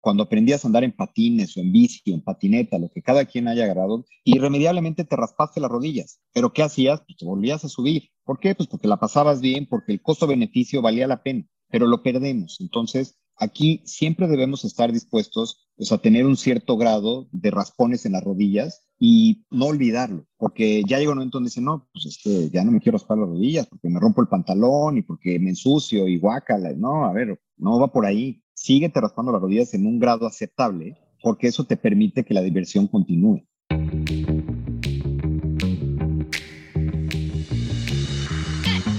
[0.00, 3.48] cuando aprendías a andar en patines o en bici en patineta, lo que cada quien
[3.48, 6.20] haya agarrado, irremediablemente te raspaste las rodillas.
[6.32, 7.02] Pero ¿qué hacías?
[7.06, 8.10] Pues te volvías a subir.
[8.24, 8.54] ¿Por qué?
[8.54, 12.58] Pues porque la pasabas bien, porque el costo-beneficio valía la pena, pero lo perdemos.
[12.60, 18.12] Entonces, aquí siempre debemos estar dispuestos pues, a tener un cierto grado de raspones en
[18.12, 22.50] las rodillas y no olvidarlo, porque ya llega un momento donde dice, no, pues este,
[22.50, 25.50] ya no me quiero raspar las rodillas porque me rompo el pantalón y porque me
[25.50, 26.74] ensucio y guácala.
[26.74, 28.42] No, a ver, no va por ahí.
[28.62, 32.88] Síguete raspando las rodillas en un grado aceptable, porque eso te permite que la diversión
[32.88, 33.42] continúe.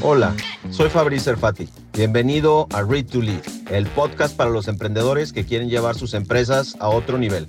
[0.01, 0.35] Hola,
[0.71, 1.69] soy Fabrice Erfati.
[1.93, 6.75] Bienvenido a Read to Lead, el podcast para los emprendedores que quieren llevar sus empresas
[6.79, 7.45] a otro nivel.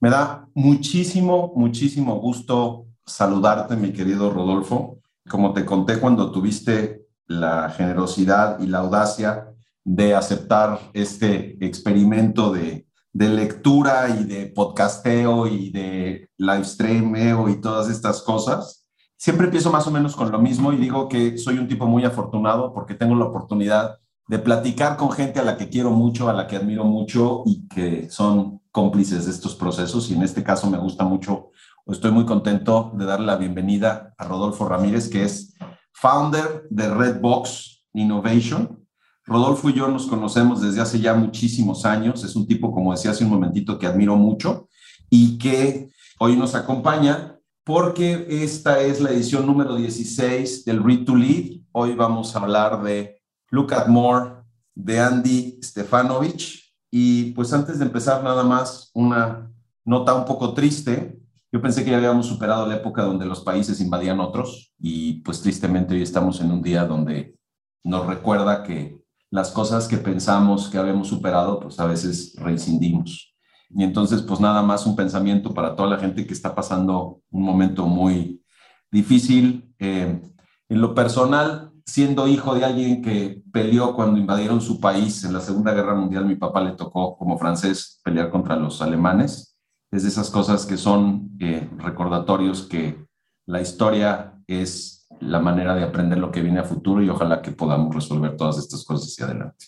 [0.00, 5.03] Me da muchísimo, muchísimo gusto saludarte, mi querido Rodolfo.
[5.28, 12.86] Como te conté cuando tuviste la generosidad y la audacia de aceptar este experimento de,
[13.12, 18.86] lectura y de podcasteo y de live streameo y todas estas cosas,
[19.16, 22.04] siempre empiezo más o menos con lo mismo y digo que soy un tipo muy
[22.04, 26.32] afortunado porque tengo la oportunidad de platicar con gente a la que quiero mucho, a
[26.32, 30.10] la que admiro mucho y que son cómplices de estos procesos.
[30.10, 31.50] Y en este caso me gusta mucho
[31.86, 35.54] Estoy muy contento de darle la bienvenida a Rodolfo Ramírez, que es
[35.92, 38.86] founder de Redbox Innovation.
[39.26, 42.24] Rodolfo y yo nos conocemos desde hace ya muchísimos años.
[42.24, 44.70] Es un tipo, como decía hace un momentito, que admiro mucho
[45.10, 45.90] y que
[46.20, 51.60] hoy nos acompaña porque esta es la edición número 16 del Read to Lead.
[51.72, 54.36] Hoy vamos a hablar de Look at More
[54.74, 56.74] de Andy Stefanovich.
[56.90, 59.52] Y pues antes de empezar, nada más una
[59.84, 61.20] nota un poco triste.
[61.54, 65.40] Yo pensé que ya habíamos superado la época donde los países invadían otros y pues
[65.40, 67.38] tristemente hoy estamos en un día donde
[67.84, 68.98] nos recuerda que
[69.30, 73.36] las cosas que pensamos que habíamos superado pues a veces reincindimos.
[73.70, 77.44] Y entonces pues nada más un pensamiento para toda la gente que está pasando un
[77.44, 78.42] momento muy
[78.90, 79.72] difícil.
[79.78, 80.20] Eh,
[80.68, 85.40] en lo personal, siendo hijo de alguien que peleó cuando invadieron su país en la
[85.40, 89.53] Segunda Guerra Mundial, mi papá le tocó como francés pelear contra los alemanes
[89.94, 93.06] es de esas cosas que son eh, recordatorios que
[93.46, 97.52] la historia es la manera de aprender lo que viene a futuro y ojalá que
[97.52, 99.66] podamos resolver todas estas cosas hacia adelante.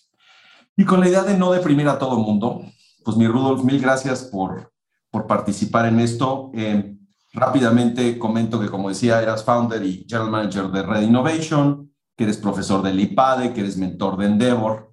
[0.76, 2.62] Y con la idea de no deprimir a todo mundo,
[3.04, 4.72] pues mi Rudolf, mil gracias por,
[5.12, 6.50] por participar en esto.
[6.54, 6.97] Eh,
[7.32, 12.38] rápidamente comento que, como decía, eras founder y general manager de Red Innovation, que eres
[12.38, 14.93] profesor del IPADE, que eres mentor de Endeavor,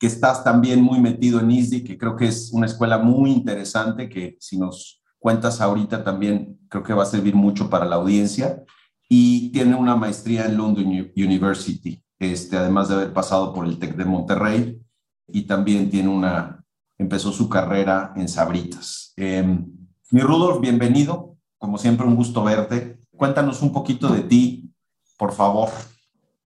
[0.00, 4.08] que estás también muy metido en ISDI, que creo que es una escuela muy interesante,
[4.08, 8.64] que si nos cuentas ahorita también creo que va a servir mucho para la audiencia.
[9.10, 13.94] Y tiene una maestría en London University, este, además de haber pasado por el TEC
[13.94, 14.80] de Monterrey.
[15.28, 16.64] Y también tiene una,
[16.96, 19.12] empezó su carrera en Sabritas.
[19.16, 19.70] Em,
[20.10, 21.36] mi Rudolf, bienvenido.
[21.58, 22.98] Como siempre, un gusto verte.
[23.14, 24.72] Cuéntanos un poquito de ti,
[25.18, 25.68] por favor.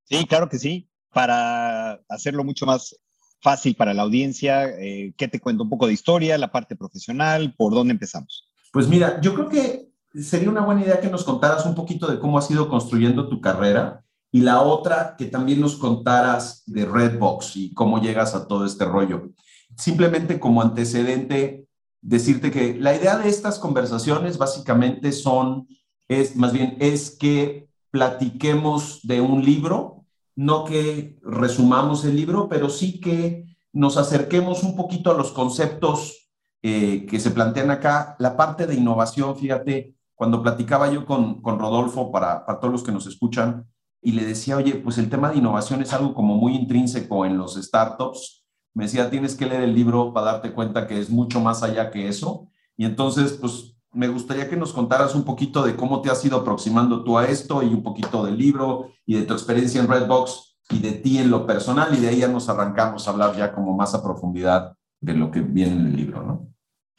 [0.03, 0.89] Sí, claro que sí.
[1.13, 2.97] Para hacerlo mucho más
[3.45, 4.65] fácil para la audiencia?
[4.65, 5.63] Eh, ¿Qué te cuento?
[5.63, 8.49] Un poco de historia, la parte profesional, ¿por dónde empezamos?
[8.73, 9.91] Pues mira, yo creo que
[10.21, 13.43] sería una buena idea que nos contaras un poquito de cómo has ido construyendo tu
[13.43, 18.65] carrera y la otra, que también nos contaras de Redbox y cómo llegas a todo
[18.65, 19.31] este rollo.
[19.77, 21.69] Simplemente como antecedente,
[22.01, 25.69] decirte que la idea de estas conversaciones básicamente son,
[26.09, 29.94] es más bien, es que platiquemos de un libro
[30.37, 36.31] no que resumamos el libro, pero sí que nos acerquemos un poquito a los conceptos
[36.63, 38.17] eh, que se plantean acá.
[38.19, 42.93] La parte de innovación, fíjate, cuando platicaba yo con, Rodolfo, para, para todos los que
[42.93, 43.67] nos escuchan,
[44.01, 47.39] y le decía, oye, pues el tema de innovación es algo como muy intrínseco en
[47.39, 48.45] los startups.
[48.75, 51.91] Me decía, tienes que leer el libro para darte cuenta que es mucho más allá
[51.91, 52.49] que eso.
[52.77, 56.39] Y entonces, pues me gustaría que nos contaras un poquito de cómo te has ido
[56.39, 60.57] aproximando tú a esto y un poquito del libro y de tu experiencia en Redbox
[60.71, 63.55] y de ti en lo personal y de ahí ya nos arrancamos a hablar ya
[63.55, 66.49] como más a profundidad de lo que viene en el libro, ¿no?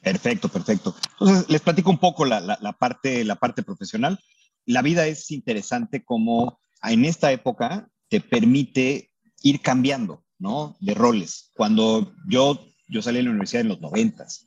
[0.01, 0.95] Perfecto, perfecto.
[1.19, 4.19] Entonces, les platico un poco la, la, parte, la parte profesional.
[4.65, 10.77] La vida es interesante como en esta época te permite ir cambiando, ¿no?
[10.79, 11.51] De roles.
[11.55, 14.45] Cuando yo, yo salí de la universidad en los noventas,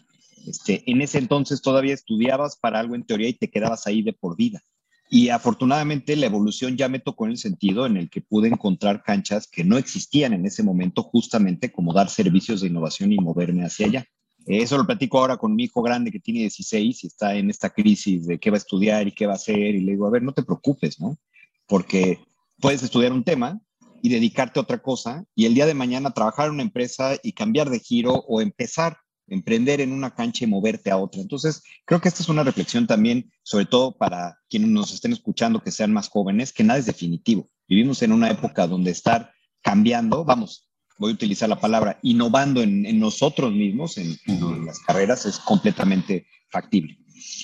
[0.48, 4.12] este, en ese entonces todavía estudiabas para algo en teoría y te quedabas ahí de
[4.12, 4.62] por vida.
[5.10, 9.02] Y afortunadamente la evolución ya me tocó en el sentido en el que pude encontrar
[9.02, 13.64] canchas que no existían en ese momento, justamente como dar servicios de innovación y moverme
[13.64, 14.06] hacia allá.
[14.46, 17.70] Eso lo platico ahora con mi hijo grande que tiene 16 y está en esta
[17.70, 19.74] crisis de qué va a estudiar y qué va a hacer.
[19.74, 21.18] Y le digo, a ver, no te preocupes, ¿no?
[21.66, 22.18] Porque
[22.58, 23.60] puedes estudiar un tema,
[24.02, 27.32] y dedicarte a otra cosa y el día de mañana trabajar en una empresa y
[27.32, 28.98] cambiar de giro o empezar,
[29.28, 31.20] emprender en una cancha y moverte a otra.
[31.20, 35.62] Entonces, creo que esta es una reflexión también, sobre todo para quienes nos estén escuchando
[35.62, 37.48] que sean más jóvenes, que nada es definitivo.
[37.68, 39.32] Vivimos en una época donde estar
[39.62, 45.26] cambiando, vamos, voy a utilizar la palabra, innovando en, nosotros mismos, en, en las carreras,
[45.26, 46.98] es completamente factible.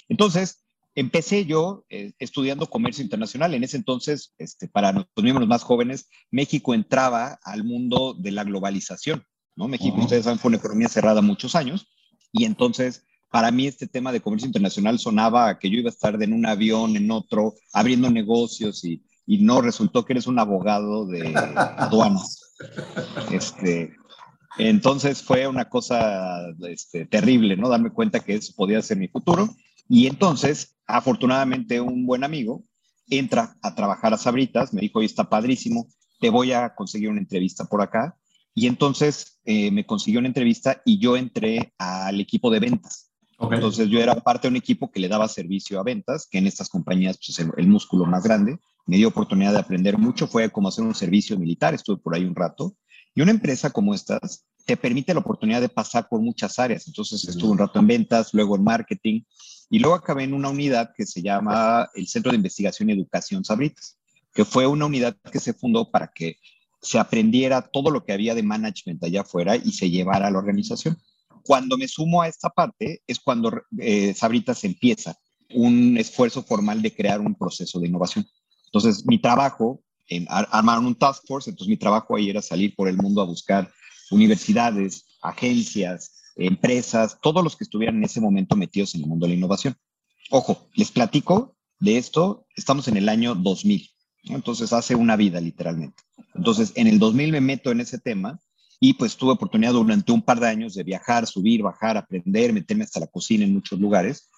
[0.09, 0.65] Entonces,
[0.95, 3.55] empecé yo eh, estudiando comercio internacional.
[3.55, 8.45] En ese entonces, este, para los miembros más jóvenes, México entraba al mundo de la
[8.45, 9.25] globalización.
[9.57, 9.69] ¿No?
[9.69, 11.87] México, ustedes saben, fue una economía cerrada muchos años.
[12.33, 16.21] Y entonces, para mí, este tema de comercio internacional sonaba que yo iba a estar
[16.23, 21.07] en un avión, en otro, abriendo negocios y, y no resultó que eres un abogado
[21.07, 22.55] de aduanas.
[23.31, 23.95] Este,
[24.59, 27.69] entonces fue una cosa este, terrible, ¿no?
[27.69, 29.49] Darme cuenta que eso podía ser mi futuro.
[29.89, 32.65] Y entonces, afortunadamente, un buen amigo
[33.09, 35.89] entra a trabajar a Sabritas, me dijo, oye, está padrísimo,
[36.21, 38.17] te voy a conseguir una entrevista por acá.
[38.55, 43.11] Y entonces eh, me consiguió una entrevista y yo entré al equipo de ventas.
[43.39, 46.47] Entonces yo era parte de un equipo que le daba servicio a ventas, que en
[46.47, 48.59] estas compañías pues, el, el, músculo más grande.
[48.87, 52.25] Me dio oportunidad de aprender mucho, fue como hacer un servicio militar, estuve por ahí
[52.25, 52.77] un rato.
[53.15, 56.87] Y una empresa como estas te permite la oportunidad de pasar por muchas áreas.
[56.87, 59.23] Entonces estuve un rato en ventas, luego en marketing,
[59.71, 63.45] y luego acabé en una unidad que se llama el Centro de Investigación y Educación
[63.45, 63.99] Sabritas,
[64.33, 66.39] que fue una unidad que se fundó para que
[66.85, 70.39] se aprendiera todo lo que había de management allá afuera y se llevara a la
[70.39, 70.99] organización.
[71.43, 75.17] Cuando me sumo a esta parte es cuando eh, Sabritas empieza
[75.53, 78.27] un esfuerzo formal de crear un proceso de innovación.
[78.67, 82.89] Entonces, mi trabajo, en, armaron un task force, entonces mi trabajo ahí era salir por
[82.89, 83.71] el mundo a buscar
[84.11, 89.31] universidades, agencias, empresas, todos los que estuvieran en ese momento metidos en el mundo de
[89.31, 89.77] la innovación.
[90.31, 93.91] Ojo, les platico de esto, estamos en el año 2000,
[94.27, 96.03] entonces hace una vida literalmente.
[96.35, 98.39] Entonces, en el 2000 me meto en ese tema
[98.81, 102.85] y pues tuve oportunidad durante un par de años de viajar, subir, bajar, aprender, meterme
[102.85, 104.31] hasta la cocina en muchos lugares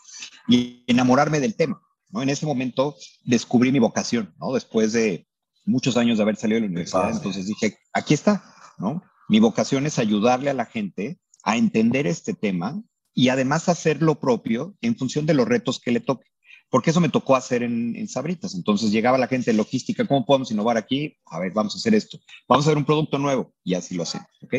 [0.49, 1.81] y enamorarme del tema.
[2.11, 2.23] ¿no?
[2.23, 4.53] En ese momento descubrí mi vocación, ¿no?
[4.53, 5.27] Después de
[5.65, 8.45] muchos años de haber salido de la universidad, entonces dije, aquí está,
[8.79, 9.03] ¿no?
[9.29, 12.81] Mi vocación es ayudarle a la gente a entender este tema
[13.15, 16.27] y además hacer lo propio en función de los retos que le toque.
[16.69, 18.55] Porque eso me tocó hacer en, Sabritas.
[18.55, 21.17] Entonces llegaba la gente de logística, ¿cómo podemos innovar aquí?
[21.27, 22.19] A ver, vamos a hacer esto.
[22.49, 24.55] Vamos a hacer un producto nuevo y así lo hacemos, ¿ok?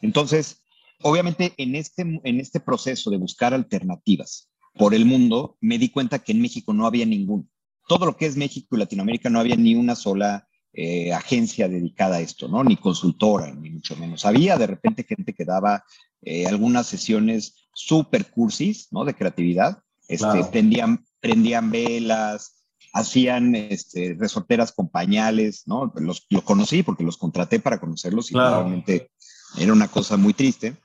[0.00, 0.62] Entonces,
[1.02, 6.18] obviamente en este, en este proceso de buscar alternativas por el mundo, me di cuenta
[6.18, 7.46] que en México no había ninguno.
[7.88, 10.48] Todo lo que es México y Latinoamérica no había ni una sola
[10.78, 12.62] eh, agencia dedicada a esto, ¿no?
[12.62, 14.26] Ni consultora, ni mucho menos.
[14.26, 15.82] Había de repente gente que daba
[16.20, 19.06] eh, algunas sesiones super cursis, ¿no?
[19.06, 19.78] De creatividad.
[20.06, 25.92] Este, prendían, prendían velas, hacían este, resorteras con pañales, ¿no?
[25.96, 29.10] Los, lo conocí porque los contraté para conocerlos y realmente
[29.58, 30.76] era una cosa muy triste.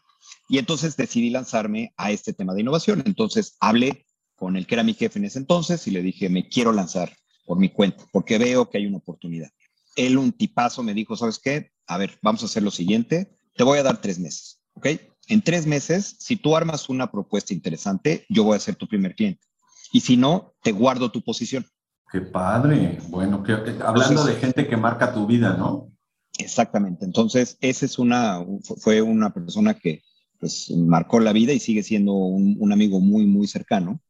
[0.49, 3.03] Y entonces decidí lanzarme a este tema de innovación.
[3.05, 4.05] Entonces hablé
[4.35, 7.15] con el que era mi jefe en ese entonces y le dije, me quiero lanzar
[7.45, 9.49] por mi cuenta, porque veo que hay una oportunidad
[9.95, 11.71] él un tipazo me dijo, ¿sabes qué?
[11.87, 14.87] A ver, vamos a hacer lo siguiente, te voy a dar tres meses, ¿ok?
[15.27, 19.15] En tres meses, si tú armas una propuesta interesante, yo voy a ser tu primer
[19.15, 19.45] cliente.
[19.91, 21.65] Y si no, te guardo tu posición.
[22.11, 22.99] Qué padre.
[23.09, 23.53] Bueno, que,
[23.83, 25.91] hablando de gente que marca tu vida, ¿no?
[26.37, 27.05] Exactamente.
[27.05, 28.45] Entonces, ese es una,
[28.79, 30.03] fue una persona que
[30.39, 34.01] pues marcó la vida y sigue siendo un, un amigo muy, muy cercano.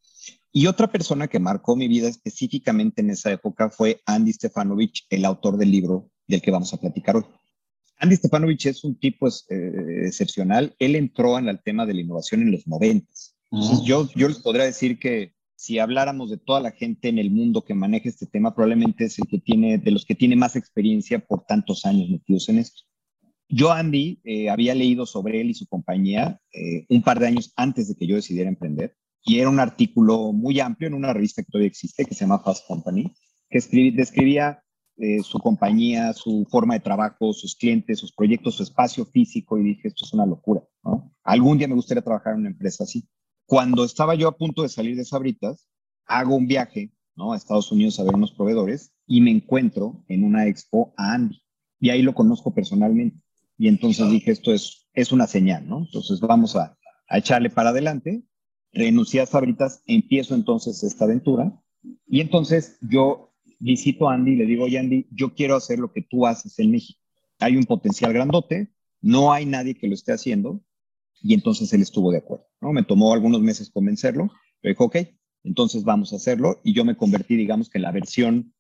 [0.54, 5.26] Y otra persona que marcó mi vida específicamente en esa época fue Andy Stefanovich, el
[5.26, 7.26] autor del libro del que vamos a platicar hoy.
[8.00, 10.76] Andy Stefanovich es un tipo eh, excepcional.
[10.80, 13.36] Él entró en el tema de la innovación en los noventas.
[13.86, 17.64] yo, yo les podría decir que si habláramos de toda la gente en el mundo
[17.64, 21.20] que maneja este tema, probablemente es el que tiene, de los que tiene más experiencia
[21.20, 22.82] por tantos años metidos en esto.
[23.48, 27.54] Yo, Andy, eh, había leído sobre él y su compañía eh, un par de años
[27.56, 31.44] antes de que yo decidiera emprender y era un artículo muy amplio en una revista
[31.44, 33.14] que todavía existe, que se llama Fast Company,
[33.48, 33.60] que
[33.94, 34.64] describía
[34.98, 39.64] eh, su compañía, su forma de trabajo, sus clientes, sus proyectos, su espacio físico, y
[39.64, 41.14] dije, esto es una locura, ¿no?
[41.24, 43.08] Algún día me gustaría trabajar en una empresa así.
[43.52, 45.68] Cuando estaba yo a punto de salir de Sabritas,
[46.06, 47.34] hago un viaje, ¿no?
[47.34, 51.44] A Estados Unidos a ver unos proveedores y me encuentro en una expo a Andy.
[51.78, 53.20] Y ahí lo conozco personalmente.
[53.58, 55.80] Y entonces dije, esto es, es una señal, ¿no?
[55.80, 56.78] Entonces vamos a,
[57.10, 58.24] a echarle para adelante
[58.72, 61.62] renuncié a Sabritas, empiezo entonces esta aventura
[62.08, 65.92] y entonces yo visito a Andy y le digo, oye Andy, yo quiero hacer lo
[65.92, 67.02] que tú haces en México.
[67.40, 70.62] Hay un potencial grandote, no hay nadie que lo esté haciendo
[71.22, 72.46] y entonces él estuvo de acuerdo.
[72.62, 72.74] ¿no?
[72.74, 74.98] Me tomó algunos meses convencerlo, pero dijo, ok,
[75.44, 78.54] entonces vamos a hacerlo y yo me convertí, digamos que en la versión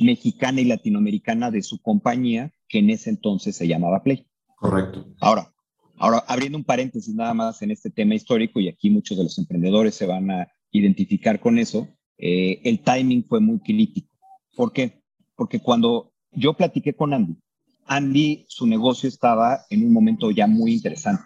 [0.00, 4.26] mexicana y latinoamericana de su compañía, que en ese entonces se llamaba Play.
[4.56, 5.06] Correcto.
[5.20, 5.52] Ahora,
[5.96, 9.38] ahora abriendo un paréntesis nada más en este tema histórico, y aquí muchos de los
[9.38, 11.88] emprendedores se van a identificar con eso,
[12.18, 14.12] eh, el timing fue muy crítico.
[14.56, 15.02] ¿Por qué?
[15.36, 17.36] Porque cuando yo platiqué con Andy,
[17.86, 21.22] Andy, su negocio estaba en un momento ya muy interesante.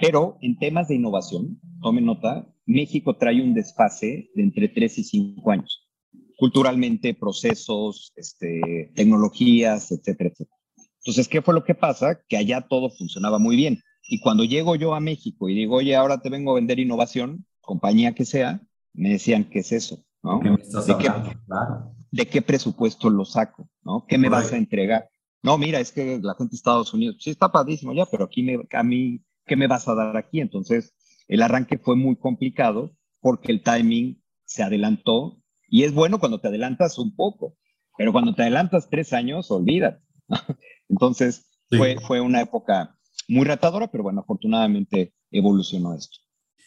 [0.00, 5.04] Pero en temas de innovación, tome nota, México trae un desfase de entre 3 y
[5.04, 5.88] 5 años.
[6.36, 10.56] Culturalmente, procesos, este, tecnologías, etcétera, etcétera.
[11.04, 12.20] Entonces, ¿qué fue lo que pasa?
[12.28, 13.82] Que allá todo funcionaba muy bien.
[14.08, 17.46] Y cuando llego yo a México y digo, oye, ahora te vengo a vender innovación,
[17.60, 18.62] compañía que sea,
[18.94, 20.04] me decían, ¿qué es eso?
[20.22, 20.40] ¿No?
[20.40, 21.10] ¿Qué ¿De, qué,
[21.46, 21.94] Claro.
[22.10, 23.68] ¿De qué presupuesto lo saco?
[23.82, 24.04] ¿no?
[24.06, 25.08] ¿Qué me vas a entregar?
[25.42, 28.42] No, mira, es que la gente de Estados Unidos, sí está padrísimo ya, pero aquí
[28.42, 30.40] me, a mí, ¿qué me vas a dar aquí?
[30.40, 30.94] Entonces,
[31.26, 36.46] el arranque fue muy complicado porque el timing se adelantó y es bueno cuando te
[36.46, 37.56] adelantas un poco,
[37.96, 40.00] pero cuando te adelantas tres años, olvídate.
[40.88, 41.76] Entonces, sí.
[41.76, 46.18] fue, fue una época muy retadora, pero bueno, afortunadamente evolucionó esto.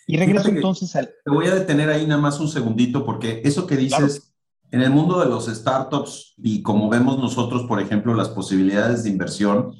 [0.08, 1.08] Y regreso entonces al...
[1.24, 4.20] Te voy a detener ahí nada más un segundito porque eso que dices...
[4.20, 4.32] Claro
[4.72, 9.10] en el mundo de los startups y como vemos nosotros, por ejemplo, las posibilidades de
[9.10, 9.76] inversión, uh.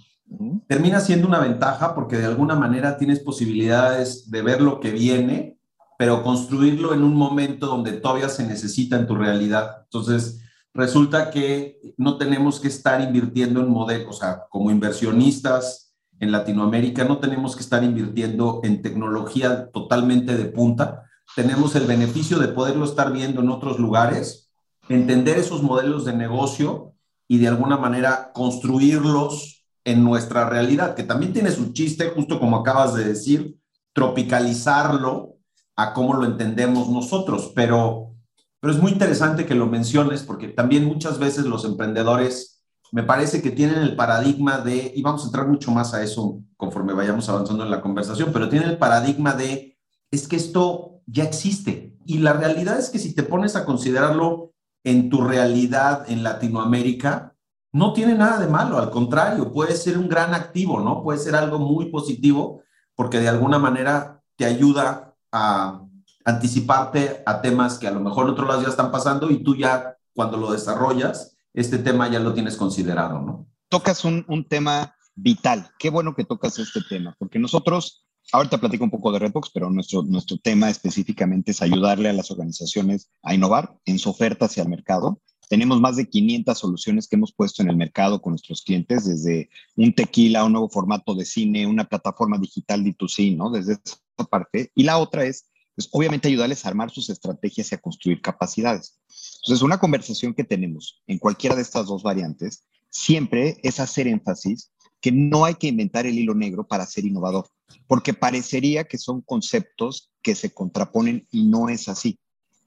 [0.68, 5.60] Termina siendo una ventaja porque de alguna manera tienes posibilidades de ver lo que viene,
[5.98, 9.84] pero construirlo en un momento donde todavía se necesita en tu realidad.
[9.84, 10.42] Entonces,
[10.74, 17.04] resulta que no tenemos que estar invirtiendo en modelos, o sea, como inversionistas en Latinoamérica,
[17.04, 21.04] no tenemos que estar invirtiendo en tecnología totalmente de punta.
[21.36, 24.52] Tenemos el beneficio de poderlo estar viendo en otros lugares
[24.90, 26.94] entender esos modelos de negocio
[27.28, 32.58] y de alguna manera construirlos en nuestra realidad, que también tiene su chiste, justo como
[32.58, 33.58] acabas de decir,
[33.94, 35.38] tropicalizarlo
[35.76, 38.14] a cómo lo entendemos nosotros, pero,
[38.60, 43.42] pero es muy interesante que lo menciones porque también muchas veces los emprendedores me parece
[43.42, 47.28] que tienen el paradigma de, y vamos a entrar mucho más a eso conforme vayamos
[47.30, 49.78] avanzando en la conversación, pero tienen el paradigma de,
[50.12, 51.96] es que esto ya existe.
[52.06, 57.31] Y la realidad es que si te pones a considerarlo en tu realidad en Latinoamérica,
[57.74, 61.04] no tiene nada de malo, al contrario, puede ser un gran activo, ¿no?
[61.04, 62.62] Puede ser algo muy positivo
[62.96, 65.82] porque de alguna manera te ayuda a
[66.26, 69.98] anticiparte a temas que a lo mejor otros lados ya están pasando y tú ya
[70.14, 73.48] cuando lo desarrollas, este tema ya lo tienes considerado, ¿no?
[73.70, 75.70] Tocas un, un tema vital.
[75.80, 79.70] Qué bueno que tocas este tema, porque nosotros Ahorita platico un poco de Redbox, pero
[79.70, 84.64] nuestro, nuestro tema específicamente es ayudarle a las organizaciones a innovar en su oferta hacia
[84.64, 85.22] el mercado.
[85.52, 89.50] Tenemos más de 500 soluciones que hemos puesto en el mercado con nuestros clientes, desde
[89.76, 93.52] un tequila, un nuevo formato de cine, una plataforma digital D2C, ¿no?
[93.52, 93.98] Desde esa
[94.30, 94.72] parte.
[94.76, 98.98] Y la otra es, pues, obviamente, ayudarles a armar sus estrategias y a construir capacidades.
[99.44, 104.72] Entonces, una conversación que tenemos en cualquiera de estas dos variantes siempre es hacer énfasis
[105.02, 107.50] que no hay que inventar el hilo negro para ser innovador,
[107.88, 112.18] porque parecería que son conceptos que se contraponen y no es así.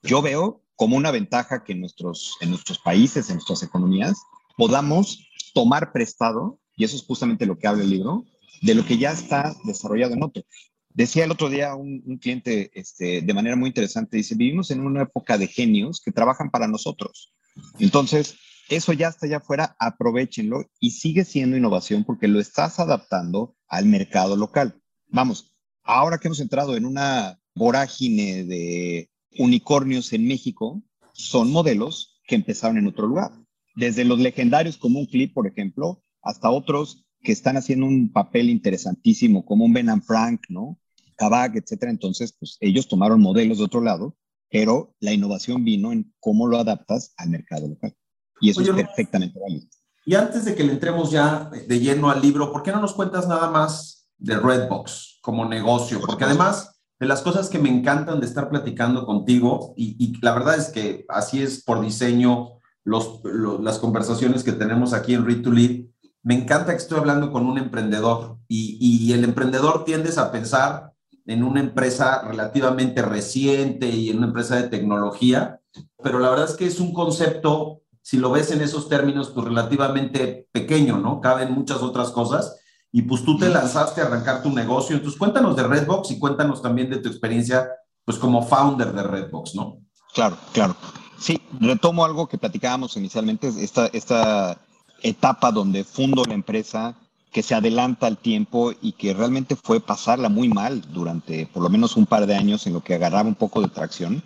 [0.02, 4.18] Yo veo como una ventaja que en nuestros, en nuestros países, en nuestras economías,
[4.56, 8.24] podamos tomar prestado, y eso es justamente lo que habla el libro,
[8.62, 10.42] de lo que ya está desarrollado en otro.
[10.90, 15.02] Decía el otro día un, cliente este, de manera muy interesante, dice, vivimos en una
[15.02, 17.34] época de genios que trabajan para nosotros.
[17.78, 18.36] Entonces,
[18.68, 23.86] eso ya está allá afuera, aprovechenlo y sigue siendo innovación porque lo estás adaptando al
[23.86, 24.80] mercado local.
[25.08, 32.34] Vamos, ahora que hemos entrado en una vorágine de unicornios en México, son modelos que
[32.34, 33.32] empezaron en otro lugar.
[33.76, 38.50] Desde los legendarios como un clip, por ejemplo, hasta otros que están haciendo un papel
[38.50, 40.78] interesantísimo, como un Ben and Frank, ¿no?
[41.16, 41.90] Kabak, etcétera.
[41.90, 44.16] Entonces, pues ellos tomaron modelos de otro lado,
[44.50, 47.94] pero la innovación vino en cómo lo adaptas al mercado local.
[48.40, 49.66] Y eso Oye, es perfectamente válido.
[50.06, 52.92] Y antes de que le entremos ya de lleno al libro, ¿por qué no nos
[52.92, 56.00] cuentas nada más de Redbox como negocio?
[56.00, 56.73] Porque además
[57.04, 61.42] las cosas que me encantan de estar platicando contigo, y, la verdad es que así
[61.42, 63.20] es por diseño los,
[63.61, 65.87] las conversaciones que tenemos aquí en Read to Lead,
[66.23, 70.92] me encanta que estoy hablando con un emprendedor y, y el emprendedor tiendes a pensar
[71.26, 75.61] en una empresa relativamente reciente y en una empresa de tecnología,
[76.02, 79.46] pero la verdad es que es un concepto si lo ves en esos términos, pues
[79.46, 81.23] relativamente pequeño, ¿no?
[81.23, 82.61] Caben muchas otras cosas.
[82.96, 84.94] Y pues tú te lanzaste a arrancar tu negocio.
[84.94, 87.68] Entonces cuéntanos de Redbox y cuéntanos también de tu experiencia,
[88.04, 89.78] pues como founder de Redbox, ¿no?
[90.14, 90.76] Claro, claro.
[91.18, 94.58] Sí, retomo algo que platicábamos inicialmente, esta, esta
[95.02, 96.94] etapa donde fundo la empresa,
[97.32, 101.70] que se adelanta al tiempo y que realmente fue pasarla muy mal durante por lo
[101.70, 104.22] menos un par de años en lo que agarraba un poco de tracción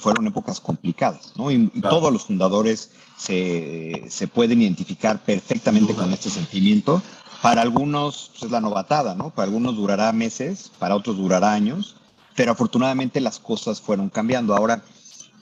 [0.00, 1.50] fueron épocas complicadas, ¿no?
[1.50, 7.02] Y, todos los fundadores se, se, pueden identificar perfectamente con este sentimiento.
[7.42, 9.30] Para algunos pues, es la novatada, ¿no?
[9.30, 11.96] Para algunos durará meses, para otros durará años,
[12.36, 14.54] pero afortunadamente las cosas fueron cambiando.
[14.54, 14.84] Ahora,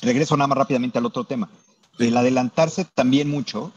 [0.01, 1.51] regreso nada más rápidamente al otro tema.
[1.99, 3.73] El adelantarse también mucho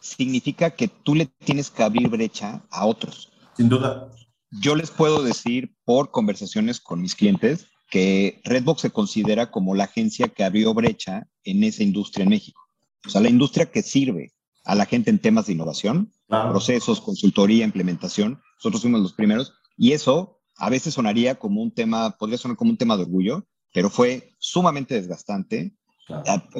[0.00, 3.32] significa que tú le tienes que abrir brecha a otros.
[3.56, 4.08] Sin duda.
[4.50, 9.84] Yo les puedo decir por conversaciones con mis clientes que Redbox se considera como la
[9.84, 12.62] agencia que abrió brecha en esa industria en México.
[13.04, 14.32] O sea, la industria que sirve
[14.64, 16.12] a la gente en temas de innovación,
[16.50, 18.40] procesos, consultoría, implementación.
[18.56, 22.70] Nosotros fuimos los primeros y eso a veces sonaría como un tema, podría sonar como
[22.70, 25.74] un tema de orgullo, pero fue sumamente desgastante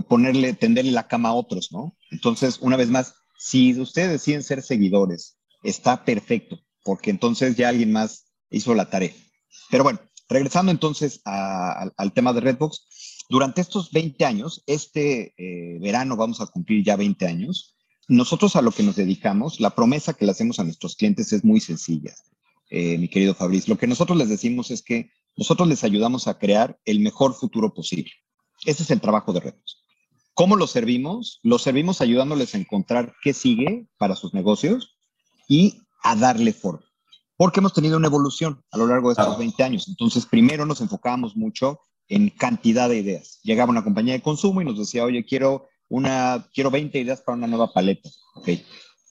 [0.09, 1.97] ponerle, tenderle la cama a otros, ¿no?
[2.11, 7.93] Entonces, una vez más, si ustedes deciden ser seguidores, está perfecto, porque entonces ya alguien
[7.93, 9.13] más hizo la tarea.
[9.71, 16.17] Pero bueno, regresando entonces al tema de Redbox, durante estos 20 años, este eh, verano
[16.17, 17.74] vamos a cumplir ya 20 años,
[18.09, 21.45] nosotros a lo que nos dedicamos, la promesa que le hacemos a nuestros clientes es
[21.45, 22.15] muy sencilla,
[22.71, 23.69] eh, mi querido Fabriz.
[23.69, 27.75] Lo que nosotros les decimos es que nosotros les ayudamos a crear el mejor futuro
[27.75, 28.13] posible.
[28.65, 29.85] Ese es el trabajo de Redbox.
[30.35, 31.41] ¿Cómo los servimos?
[31.43, 34.97] Los servimos ayudándoles a encontrar qué sigue para sus negocios
[35.49, 36.85] y a darle forma.
[37.37, 39.89] Porque hemos tenido una evolución a lo largo de estos 20 años.
[39.89, 43.41] Entonces, primero nos enfocábamos mucho en cantidad de ideas.
[43.43, 47.37] Llegaba una compañía de consumo y nos decía, oye, quiero, una, quiero 20 ideas para
[47.37, 48.09] una nueva paleta.
[48.37, 48.65] Okay.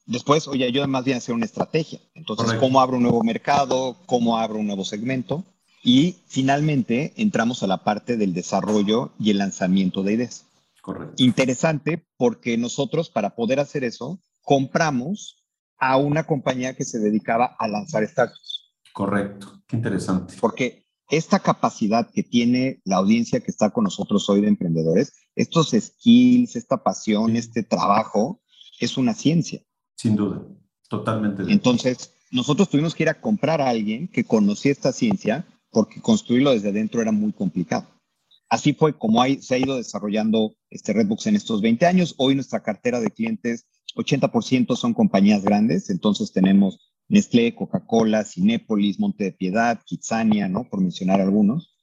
[0.06, 2.00] Después, oye, yo más bien hacer una estrategia.
[2.14, 3.98] Entonces, ¿cómo abro un nuevo mercado?
[4.06, 5.44] ¿Cómo abro un nuevo segmento?
[5.84, 10.46] Y finalmente entramos a la parte del desarrollo y el lanzamiento de ideas.
[10.82, 11.16] Correcto.
[11.18, 15.44] Interesante porque nosotros para poder hacer eso compramos
[15.78, 18.74] a una compañía que se dedicaba a lanzar startups.
[18.94, 20.36] Correcto, qué interesante.
[20.40, 25.72] Porque esta capacidad que tiene la audiencia que está con nosotros hoy de emprendedores, estos
[25.72, 28.42] skills, esta pasión, este trabajo,
[28.80, 29.62] es una ciencia.
[29.96, 30.42] Sin duda,
[30.90, 31.44] totalmente.
[31.48, 36.52] Entonces, nosotros tuvimos que ir a comprar a alguien que conocía esta ciencia porque construirlo
[36.52, 37.88] desde dentro era muy complicado.
[38.50, 42.14] Así fue como hay, se ha ido desarrollando este Redbox en estos 20 años.
[42.18, 43.66] Hoy nuestra cartera de clientes,
[43.96, 50.70] 80% son compañías grandes, entonces tenemos Nestlé, Coca-Cola, Cinépolis, Monte de Piedad, Kitsania, ¿no?
[50.70, 51.76] Por mencionar algunos.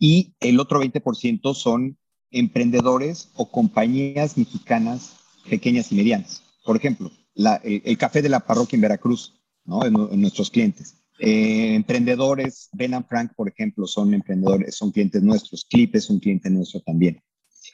[0.00, 1.98] Y el otro 20% son
[2.30, 5.16] emprendedores o compañías mexicanas
[5.48, 6.42] pequeñas y medianas.
[6.64, 9.84] Por ejemplo, el, café de la parroquia en Veracruz, ¿no?
[9.84, 10.96] en nuestros clientes.
[11.18, 15.64] Eh, emprendedores, Ben and Frank, por ejemplo, son emprendedores, son clientes nuestros.
[15.64, 17.22] Clip es un cliente nuestro también.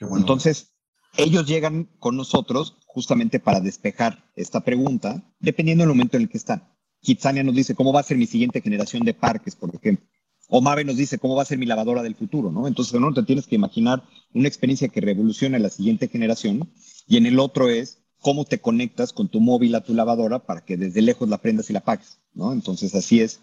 [0.00, 0.74] Entonces,
[1.16, 6.38] ellos llegan con nosotros justamente para despejar esta pregunta, dependiendo del momento en el que
[6.38, 6.68] están.
[7.00, 10.06] Kitsania nos dice cómo va a ser mi siguiente generación de parques, por ejemplo.
[10.54, 12.68] O Mave nos dice cómo va a ser mi lavadora del futuro, ¿no?
[12.68, 14.02] Entonces, en uno te tienes que imaginar
[14.34, 16.68] una experiencia que revolucione a la siguiente generación
[17.08, 20.62] y en el otro es cómo te conectas con tu móvil a tu lavadora para
[20.62, 22.52] que desde lejos la prendas y la apagues, ¿no?
[22.52, 23.40] Entonces así es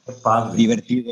[0.56, 1.12] divertido,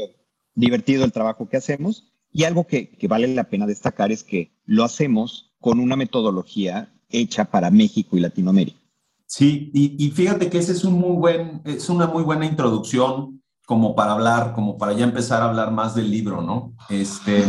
[0.54, 2.14] divertido el trabajo que hacemos.
[2.32, 6.94] Y algo que, que, vale la pena destacar es que lo hacemos con una metodología
[7.10, 8.78] hecha para México y Latinoamérica.
[9.26, 13.42] Sí, y, y fíjate que ese es, un muy buen, es una muy buena introducción
[13.68, 16.74] como para hablar, como para ya empezar a hablar más del libro, ¿no?
[16.88, 17.44] Este,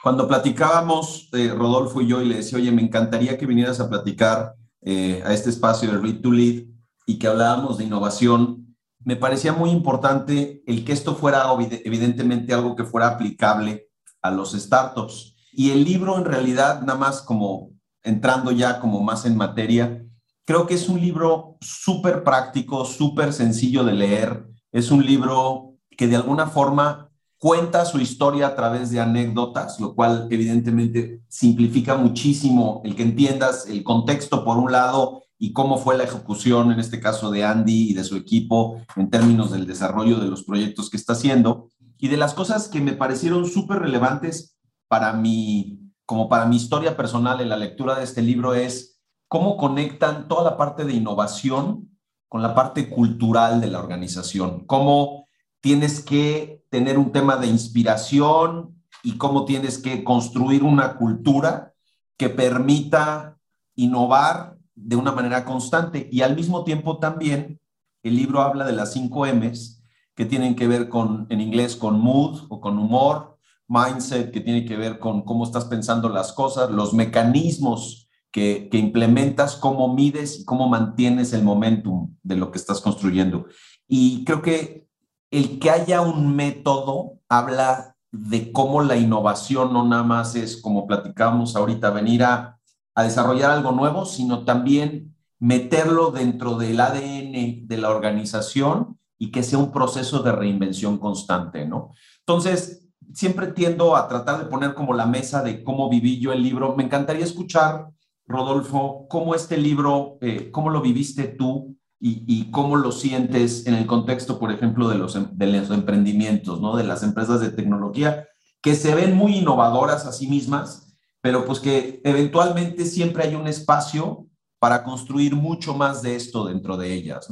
[0.00, 3.88] cuando platicábamos, eh, Rodolfo y yo, y le decía, oye, me encantaría que vinieras a
[3.88, 6.66] platicar eh, a este espacio de Read to Lead
[7.04, 11.44] y que hablábamos de innovación, me parecía muy importante el que esto fuera
[11.84, 13.88] evidentemente algo que fuera aplicable
[14.22, 15.34] a los startups.
[15.52, 17.72] Y el libro en realidad, nada más como
[18.04, 20.00] entrando ya como más en materia,
[20.44, 24.46] creo que es un libro súper práctico, súper sencillo de leer.
[24.72, 29.94] Es un libro que de alguna forma cuenta su historia a través de anécdotas, lo
[29.94, 35.96] cual evidentemente simplifica muchísimo el que entiendas el contexto por un lado y cómo fue
[35.96, 40.18] la ejecución, en este caso de Andy y de su equipo, en términos del desarrollo
[40.18, 41.70] de los proyectos que está haciendo.
[41.96, 46.94] Y de las cosas que me parecieron súper relevantes para mi, como para mi historia
[46.94, 51.88] personal en la lectura de este libro es cómo conectan toda la parte de innovación
[52.30, 55.26] con la parte cultural de la organización, cómo
[55.60, 61.74] tienes que tener un tema de inspiración y cómo tienes que construir una cultura
[62.16, 63.36] que permita
[63.74, 66.08] innovar de una manera constante.
[66.12, 67.60] Y al mismo tiempo también
[68.04, 69.82] el libro habla de las cinco M's
[70.14, 74.64] que tienen que ver con, en inglés, con mood o con humor, mindset, que tiene
[74.64, 80.44] que ver con cómo estás pensando las cosas, los mecanismos que, implementas, cómo mides y
[80.44, 83.46] cómo mantienes el momentum de lo que estás construyendo.
[83.88, 84.86] Y creo que
[85.30, 90.86] el que haya un método habla de cómo la innovación no nada más es, como
[90.86, 92.58] platicamos ahorita, venir a,
[92.94, 99.42] a desarrollar algo nuevo, sino también meterlo dentro del ADN de la organización y que
[99.42, 101.92] sea un proceso de reinvención constante, ¿no?
[102.20, 106.42] Entonces, siempre tiendo a tratar de poner como la mesa de cómo viví yo el
[106.42, 106.74] libro.
[106.76, 107.88] Me encantaría escuchar,
[108.30, 113.86] Rodolfo, cómo este libro, eh, cómo lo viviste tú y, cómo lo sientes en el
[113.86, 116.74] contexto, por ejemplo, de los, em, de los emprendimientos, ¿no?
[116.74, 118.26] De las empresas de tecnología
[118.62, 123.46] que se ven muy innovadoras a sí mismas, pero pues que eventualmente siempre hay un
[123.46, 124.26] espacio
[124.58, 127.28] para construir mucho más de esto dentro de ellas.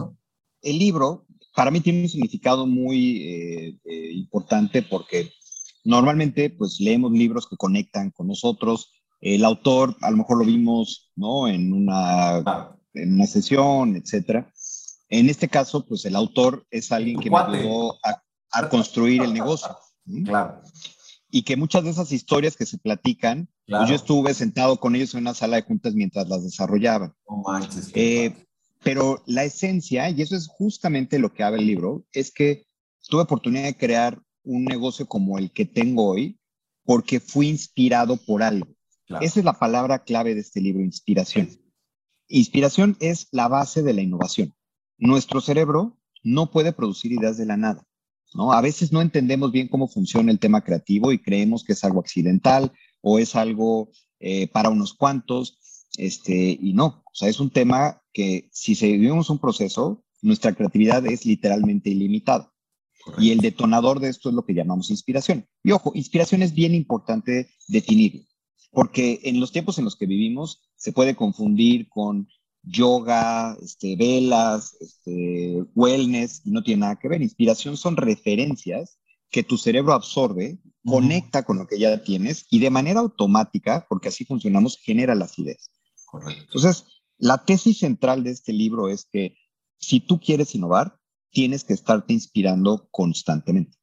[0.60, 5.32] El libro para mí tiene un significado muy eh, eh, importante porque
[5.84, 8.92] normalmente pues leemos libros que conectan con nosotros.
[9.20, 11.48] El autor a lo mejor lo vimos, ¿no?
[11.48, 14.52] En una, en una sesión, etcétera.
[15.08, 19.76] En este caso, pues el autor es alguien que me ayudó a, construir el negocio.
[20.24, 20.62] Claro.
[21.30, 25.14] Y que muchas de esas historias que se platican, pues yo estuve sentado con ellos
[25.14, 27.14] en una sala de juntas mientras las desarrollaban.
[27.24, 28.34] Oh, manches, eh,
[28.82, 32.64] pero la esencia, y eso es justamente lo que habla el libro, es que
[33.08, 36.38] tuve oportunidad de crear un negocio como el que tengo hoy
[36.84, 38.68] porque fui inspirado por algo.
[39.20, 41.48] Esa es la palabra clave de este libro, inspiración.
[42.28, 44.54] Inspiración es la base de la innovación.
[44.98, 47.86] Nuestro cerebro no puede producir ideas de la nada.
[48.34, 48.52] ¿no?
[48.52, 52.00] A veces no entendemos bien cómo funciona el tema creativo y creemos que es algo
[52.00, 53.90] accidental o es algo
[54.20, 59.30] eh, para unos cuantos, este, y no, o sea, es un tema que si seguimos
[59.30, 62.52] un proceso, nuestra creatividad es literalmente ilimitada.
[63.16, 65.46] Y el detonador de esto es lo que llamamos inspiración.
[65.62, 68.22] Y ojo, inspiración es bien importante definirlo,
[68.70, 72.28] porque en los tiempos en los que vivimos se puede confundir con
[72.62, 77.22] yoga, este, velas, este, wellness, y no tiene nada que ver.
[77.22, 78.98] Inspiración son referencias
[79.30, 84.08] que tu cerebro absorbe, conecta con lo que ya tienes y de manera automática, porque
[84.08, 85.70] así funcionamos, genera las ideas.
[86.06, 86.42] Correcto.
[86.44, 86.86] Entonces,
[87.18, 89.36] la tesis central de este libro es que
[89.78, 90.98] si tú quieres innovar,
[91.30, 93.76] tienes que estarte inspirando constantemente.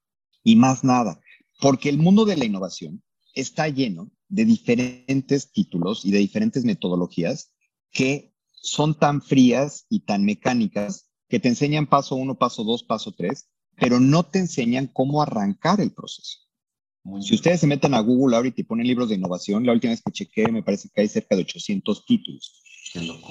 [0.43, 1.19] Y más nada,
[1.59, 7.53] porque el mundo de la innovación está lleno de diferentes títulos y de diferentes metodologías
[7.91, 13.13] que son tan frías y tan mecánicas que te enseñan paso uno, paso dos, paso
[13.13, 16.39] tres, pero no te enseñan cómo arrancar el proceso.
[17.21, 20.01] si ustedes se meten a Google ahorita y ponen libros de innovación, la última vez
[20.01, 22.61] que chequé me parece que hay cerca de 800 títulos.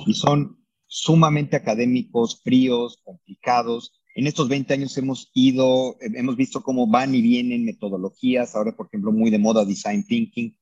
[0.07, 4.00] Y son sumamente académicos, fríos, complicados.
[4.14, 8.87] En estos 20 años hemos ido, hemos visto cómo van y vienen metodologías, ahora por
[8.87, 10.57] ejemplo muy de moda design thinking,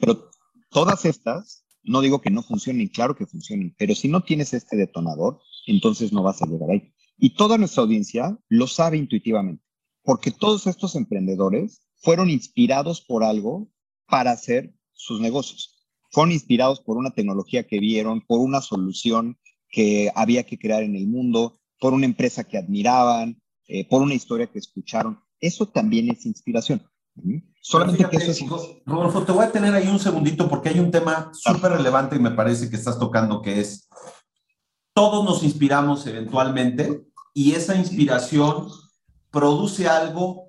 [0.00, 0.30] pero
[0.70, 4.76] todas estas, no digo que no funcionen, claro que funcionen, pero si no tienes este
[4.76, 6.92] detonador, entonces no vas a llegar ahí.
[7.18, 9.64] Y toda nuestra audiencia lo sabe intuitivamente,
[10.02, 13.70] porque todos estos emprendedores fueron inspirados por algo
[14.06, 15.76] para hacer sus negocios
[16.16, 20.96] fueron inspirados por una tecnología que vieron, por una solución que había que crear en
[20.96, 25.20] el mundo, por una empresa que admiraban, eh, por una historia que escucharon.
[25.40, 26.82] Eso también es inspiración.
[27.60, 28.44] Solamente que eso es...
[28.84, 32.20] Rodolfo, te voy a tener ahí un segundito porque hay un tema súper relevante y
[32.20, 33.88] me parece que estás tocando, que es,
[34.94, 38.68] todos nos inspiramos eventualmente y esa inspiración
[39.30, 40.46] produce algo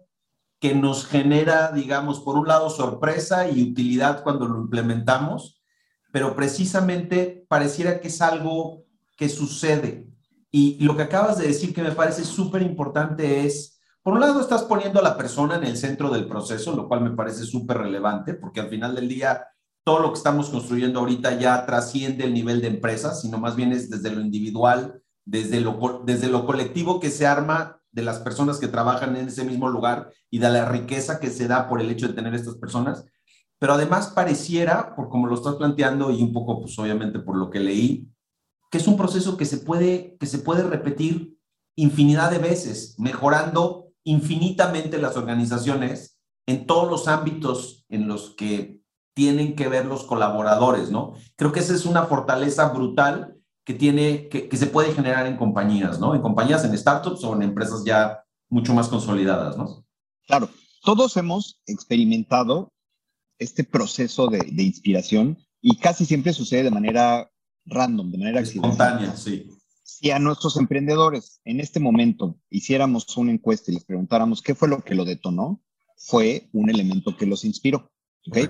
[0.59, 5.61] que nos genera, digamos, por un lado sorpresa y utilidad cuando lo implementamos,
[6.11, 8.85] pero precisamente pareciera que es algo
[9.17, 10.07] que sucede.
[10.51, 13.76] Y lo que acabas de decir que me parece súper importante es,
[14.07, 17.01] por un lado, estás poniendo a la persona en el centro del proceso, lo cual
[17.01, 19.47] me parece súper relevante, porque al final del día,
[19.83, 23.73] todo lo que estamos construyendo ahorita ya trasciende el nivel de empresa, sino más bien
[23.73, 28.59] es desde lo individual, desde lo, desde lo colectivo que se arma de las personas
[28.59, 31.91] que trabajan en ese mismo lugar y de la riqueza que se da por el
[31.91, 33.03] hecho de tener estas personas.
[33.59, 37.49] Pero además pareciera, por como lo estás planteando y un poco, pues obviamente por lo
[37.49, 38.07] que leí,
[38.71, 41.37] que es un proceso que se puede, que se puede repetir
[41.75, 46.17] infinidad de veces, mejorando infinitamente las organizaciones
[46.47, 48.79] en todos los ámbitos en los que
[49.13, 51.13] tienen que ver los colaboradores, ¿no?
[51.35, 55.35] Creo que esa es una fortaleza brutal que tiene, que, que se puede generar en
[55.35, 56.15] compañías, ¿no?
[56.15, 59.85] En compañías, en startups o en empresas ya mucho más consolidadas, ¿no?
[60.25, 60.49] Claro,
[60.83, 62.71] todos hemos experimentado
[63.39, 67.29] este proceso de, inspiración y casi siempre sucede de manera
[67.65, 69.49] random, de manera espontánea, sí.
[69.99, 74.67] Si a nuestros emprendedores en este momento hiciéramos una encuesta y les preguntáramos qué fue
[74.67, 75.63] lo que lo detonó,
[75.95, 77.91] fue un elemento que los inspiró.
[78.27, 78.47] ¿okay?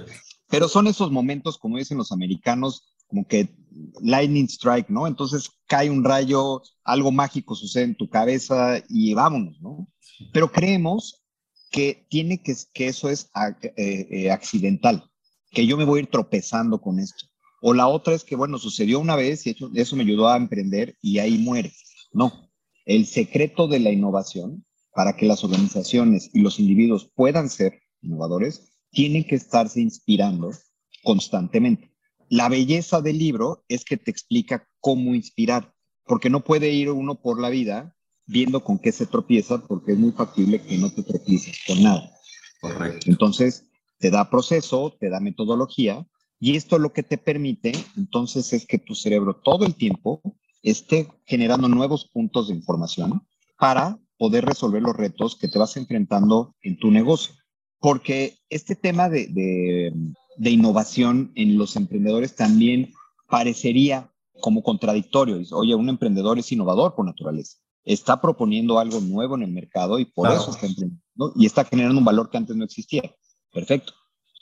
[0.49, 3.55] Pero son esos momentos, como dicen los americanos, como que
[4.01, 5.07] lightning strike, ¿no?
[5.07, 9.87] Entonces cae un rayo, algo mágico sucede en tu cabeza y vámonos, ¿no?
[10.33, 11.23] Pero creemos
[11.71, 13.31] que tiene que, que eso es
[13.77, 15.09] eh, eh, accidental,
[15.51, 17.25] que yo me voy a ir tropezando con esto.
[17.61, 20.37] O la otra es que, bueno, sucedió una vez y eso, eso me ayudó a
[20.37, 21.73] emprender y ahí muere.
[22.13, 22.49] No,
[22.85, 24.65] el secreto de la innovación
[24.97, 30.51] para que las organizaciones y los individuos puedan ser innovadores, tienen que estarse inspirando
[31.03, 31.91] constantemente.
[32.29, 35.71] La belleza del libro es que te explica cómo inspirar,
[36.05, 39.99] porque no puede ir uno por la vida viendo con qué se tropieza, porque es
[39.99, 42.11] muy factible que no te tropieces con nada.
[42.59, 43.05] Correcto.
[43.07, 46.07] Entonces, te da proceso, te da metodología,
[46.39, 50.21] y esto lo que te permite, entonces, es que tu cerebro todo el tiempo
[50.61, 53.25] esté generando nuevos puntos de información
[53.57, 57.35] para poder resolver los retos que te vas enfrentando en tu negocio.
[57.79, 59.27] Porque este tema de,
[60.37, 62.93] de, innovación en los emprendedores también
[63.27, 65.39] parecería como contradictorio.
[65.51, 67.57] Oye, un emprendedor es innovador por naturaleza.
[67.83, 71.01] Está proponiendo algo nuevo en el mercado y por eso está emprendiendo.
[71.35, 73.03] Y está generando un valor que antes no existía.
[73.53, 73.93] Perfecto.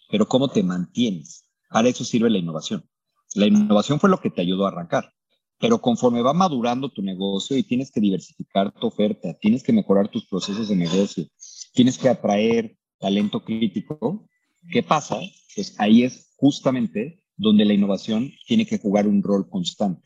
[0.10, 1.45] Pero ¿cómo te mantienes?
[1.76, 2.86] Para eso sirve la innovación.
[3.34, 5.12] La innovación fue lo que te ayudó a arrancar.
[5.60, 10.08] Pero conforme va madurando tu negocio y tienes que diversificar tu oferta, tienes que mejorar
[10.08, 11.26] tus procesos de negocio,
[11.74, 14.26] tienes que atraer talento crítico,
[14.72, 15.20] ¿qué pasa?
[15.54, 20.02] Pues ahí es justamente donde la innovación tiene que jugar un rol constante.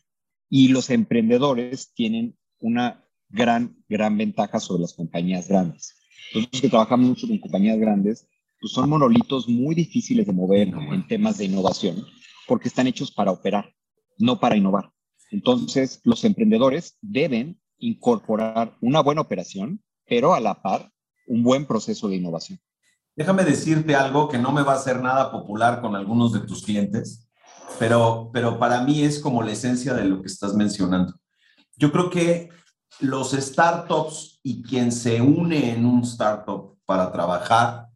[0.48, 5.94] Y los emprendedores tienen una gran, gran ventaja sobre las compañías grandes.
[6.34, 8.26] Nosotros que trabajamos mucho con compañías grandes,
[8.60, 12.04] pues son monolitos muy difíciles de mover en temas de innovación
[12.50, 13.72] porque están hechos para operar,
[14.18, 14.90] no para innovar.
[15.30, 20.90] Entonces, los emprendedores deben incorporar una buena operación, pero a la par
[21.28, 22.58] un buen proceso de innovación.
[23.14, 26.64] Déjame decirte algo que no me va a hacer nada popular con algunos de tus
[26.64, 27.30] clientes,
[27.78, 31.14] pero, pero para mí es como la esencia de lo que estás mencionando.
[31.76, 32.48] Yo creo que
[32.98, 37.89] los startups y quien se une en un startup para trabajar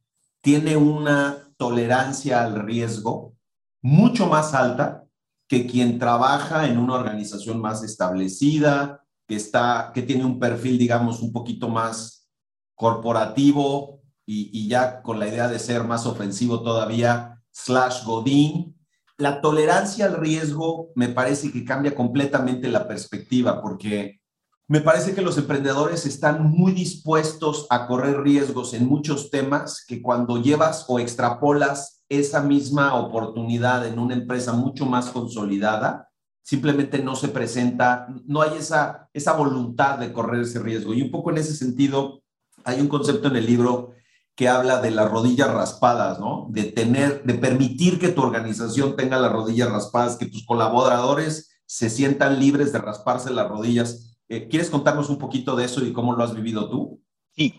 [0.45, 3.35] tiene una tolerancia al riesgo
[3.81, 5.07] mucho más alta
[5.49, 11.21] que quien trabaja en una organización más establecida, que, está, que tiene un perfil, digamos,
[11.21, 12.29] un poquito más
[12.75, 18.77] corporativo y, ya con la idea de ser más ofensivo todavía, slash Godín.
[19.17, 24.21] La tolerancia al riesgo me parece que cambia completamente la perspectiva porque
[24.67, 30.01] me parece que los emprendedores están muy dispuestos a correr riesgos en muchos temas que
[30.01, 36.09] cuando llevas o extrapolas esa misma oportunidad en una empresa mucho más consolidada,
[36.43, 40.95] simplemente no se presenta, no hay esa, esa voluntad de correr ese riesgo.
[40.95, 42.23] Y un poco en ese sentido,
[42.65, 43.93] hay un concepto en el libro
[44.35, 46.49] que habla de las rodillas raspadas, ¿no?
[46.51, 51.89] De tener, de permitir que tu organización tenga las rodillas raspadas, que tus colaboradores se
[51.89, 54.14] sientan libres de rasparse las rodillas.
[54.29, 57.03] Eh, ¿Quieres contarnos un poquito de eso y cómo lo has vivido tú?
[57.33, 57.55] Sí,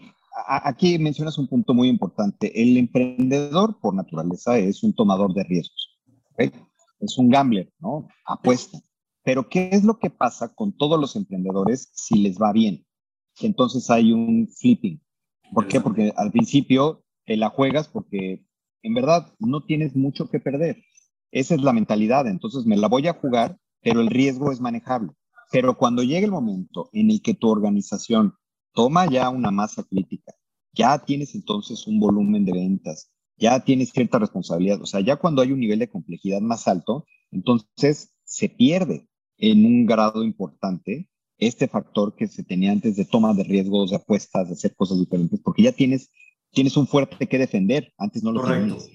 [0.48, 2.62] aquí mencionas un punto muy importante.
[2.62, 6.00] El emprendedor, por naturaleza, es un tomador de riesgos.
[7.00, 8.08] Es un gambler, ¿no?
[8.26, 8.80] Apuesta.
[9.24, 12.86] Pero, ¿qué es lo que pasa con todos los emprendedores si les va bien?
[13.42, 15.02] Entonces hay un flipping.
[15.54, 15.82] ¿Por qué?
[15.82, 18.46] Porque al principio te la juegas porque
[18.82, 20.84] en verdad no tienes mucho que perder.
[21.32, 22.28] Esa es la mentalidad.
[22.28, 25.12] Entonces me la voy a jugar, pero el riesgo es manejable.
[25.56, 28.34] Pero cuando llegue el momento en el que tu organización
[28.74, 30.34] toma ya una masa crítica,
[30.74, 35.42] ya tienes entonces un volumen de ventas, ya tienes cierta responsabilidad, o sea, ya cuando
[35.42, 41.70] hay un nivel de complejidad más alto, entonces se pierde en un grado importante este
[41.70, 45.40] factor que se tenía antes de toma de riesgos, de apuestas, de hacer cosas diferentes,
[45.40, 46.12] porque ya tienes,
[46.52, 48.90] tienes un fuerte que defender, antes no lo tenías.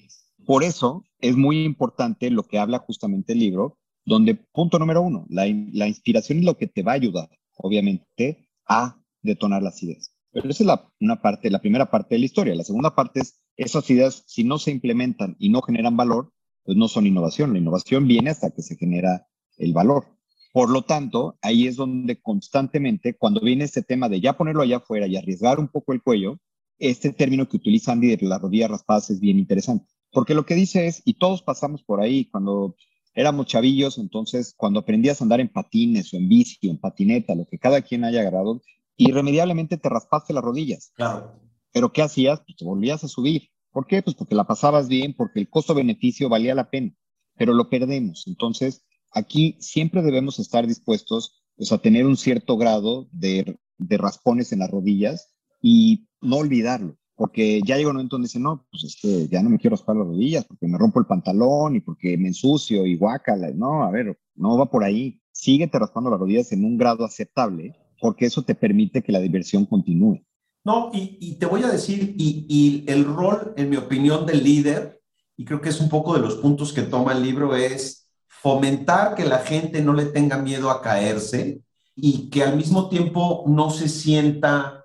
[0.45, 5.25] Por eso es muy importante lo que habla justamente el libro, donde punto número uno,
[5.29, 10.13] la, la inspiración es lo que te va a ayudar, obviamente, a detonar las ideas.
[10.31, 12.55] Pero esa es la, una parte, la primera parte de la historia.
[12.55, 16.31] La segunda parte es, esas ideas, si no se implementan y no generan valor,
[16.63, 17.53] pues no son innovación.
[17.53, 20.05] La innovación viene hasta que se genera el valor.
[20.53, 24.77] Por lo tanto, ahí es donde constantemente, cuando viene este tema de ya ponerlo allá
[24.77, 26.39] afuera y arriesgar un poco el cuello,
[26.77, 29.85] este término que utiliza Andy de las rodillas raspadas es bien interesante.
[30.11, 32.75] Porque lo que dice es, y todos pasamos por ahí, cuando
[33.13, 37.35] éramos chavillos, entonces cuando aprendías a andar en patines o en bici o en patineta,
[37.35, 38.61] lo que cada quien haya agarrado,
[38.97, 40.91] irremediablemente te raspaste las rodillas.
[40.95, 41.39] Claro.
[41.71, 42.41] Pero ¿qué hacías?
[42.45, 43.49] Pues te volvías a subir.
[43.71, 44.01] ¿Por qué?
[44.01, 46.93] Pues porque la pasabas bien, porque el costo-beneficio valía la pena,
[47.37, 48.25] pero lo perdemos.
[48.27, 54.51] Entonces, aquí siempre debemos estar dispuestos pues, a tener un cierto grado de, de raspones
[54.51, 58.83] en las rodillas y no olvidarlo, porque ya llega un momento donde dice, no, pues
[58.83, 61.79] es que ya no me quiero raspar las rodillas porque me rompo el pantalón y
[61.79, 63.51] porque me ensucio y guácala.
[63.51, 65.21] No, a ver, no va por ahí.
[65.31, 69.67] Síguete raspando las rodillas en un grado aceptable porque eso te permite que la diversión
[69.67, 70.25] continúe.
[70.63, 74.99] No, y, te voy a decir, y, y, el rol, en mi opinión, del líder,
[75.37, 79.13] y creo que es un poco de los puntos que toma el libro, es fomentar
[79.13, 81.61] que la gente no le tenga miedo a caerse
[81.95, 84.80] y que al mismo tiempo no se sienta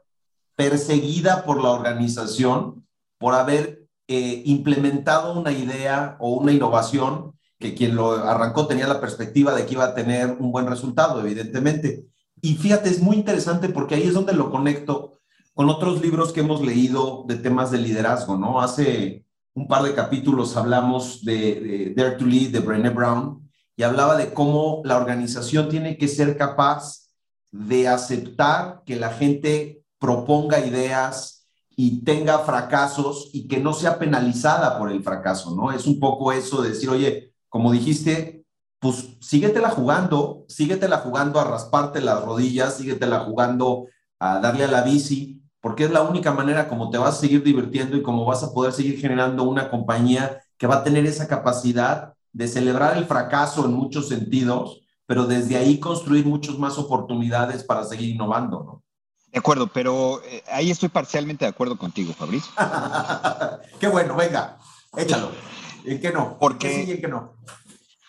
[0.57, 2.87] perseguida por la organización
[3.19, 9.01] por haber eh, implementado una idea o una innovación que quien lo arrancó tenía la
[9.01, 12.07] perspectiva de que iba a tener un buen resultado, evidentemente.
[12.43, 15.19] Y fíjate, es muy interesante porque ahí es donde lo conecto
[15.55, 18.61] con otros libros que hemos leído de temas de liderazgo, ¿no?
[18.61, 24.17] Hace un par de capítulos hablamos de, Dare to Lead de Brené Brown y hablaba
[24.17, 27.09] de cómo la organización tiene que ser capaz
[27.51, 34.79] de aceptar que la gente proponga ideas y tenga fracasos y que no sea penalizada
[34.79, 35.73] por el fracaso, ¿no?
[35.73, 38.45] Es un poco eso de decir, oye, como dijiste,
[38.79, 43.89] pues síguetela jugando, síguetela jugando a rasparte las rodillas, síguetela jugando
[44.21, 47.43] a darle a la bici, porque es la única manera como te vas a seguir
[47.43, 51.27] divirtiendo y como vas a poder seguir generando una compañía que va a tener esa
[51.27, 57.65] capacidad de celebrar el fracaso en muchos sentidos, pero desde ahí construir muchas más oportunidades
[57.65, 58.86] para seguir innovando, ¿no?
[59.37, 62.51] De acuerdo, pero eh, ahí estoy parcialmente de acuerdo contigo, Fabricio.
[63.79, 64.57] Qué bueno, venga,
[64.97, 65.31] échalo.
[65.85, 66.39] ¿En qué no?
[66.41, 67.35] Porque sí en qué no?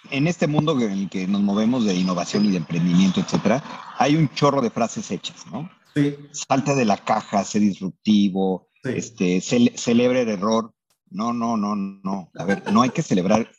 [0.09, 3.61] En este mundo en el que nos movemos de innovación y de emprendimiento, etcétera,
[3.97, 5.69] hay un chorro de frases hechas, ¿no?
[5.93, 6.15] Sí.
[6.31, 10.73] Salte de la caja, sé disruptivo, este, celebre el error.
[11.09, 12.31] No, no, no, no.
[12.35, 13.51] A ver, no hay que celebrar,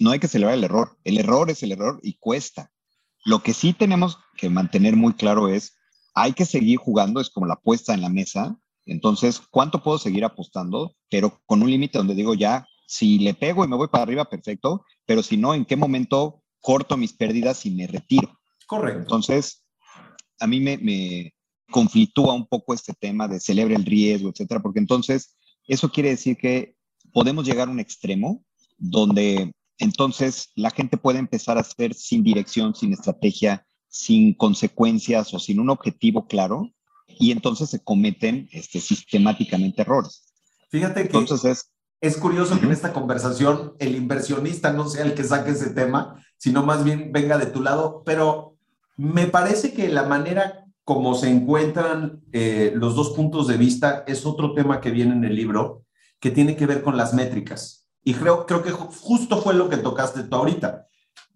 [0.00, 0.98] no hay que celebrar el error.
[1.04, 2.72] El error es el error y cuesta.
[3.24, 5.76] Lo que sí tenemos que mantener muy claro es,
[6.14, 8.58] hay que seguir jugando, es como la apuesta en la mesa.
[8.84, 10.94] Entonces, ¿cuánto puedo seguir apostando?
[11.08, 14.24] Pero con un límite donde digo ya, si le pego y me voy para arriba,
[14.26, 18.38] perfecto, pero si no, ¿en qué momento corto mis pérdidas y me retiro?
[18.66, 19.00] Correcto.
[19.00, 19.64] Entonces,
[20.38, 21.34] a mí me, me
[21.70, 26.36] conflictúa un poco este tema de celebre el riesgo, etcétera, porque entonces eso quiere decir
[26.36, 26.76] que
[27.12, 28.44] podemos llegar a un extremo
[28.78, 35.38] donde entonces la gente puede empezar a hacer sin dirección, sin estrategia, sin consecuencias o
[35.38, 36.70] sin un objetivo claro,
[37.06, 40.32] y entonces se cometen este, sistemáticamente errores.
[40.70, 45.14] Fíjate que entonces es, es curioso que en esta conversación el inversionista no sea el
[45.14, 48.56] que saque ese tema, sino más bien venga de tu lado, pero
[48.96, 54.24] me parece que la manera como se encuentran eh, los dos puntos de vista es
[54.24, 55.84] otro tema que viene en el libro,
[56.18, 57.90] que tiene que ver con las métricas.
[58.02, 60.86] Y creo, creo que justo fue lo que tocaste tú ahorita.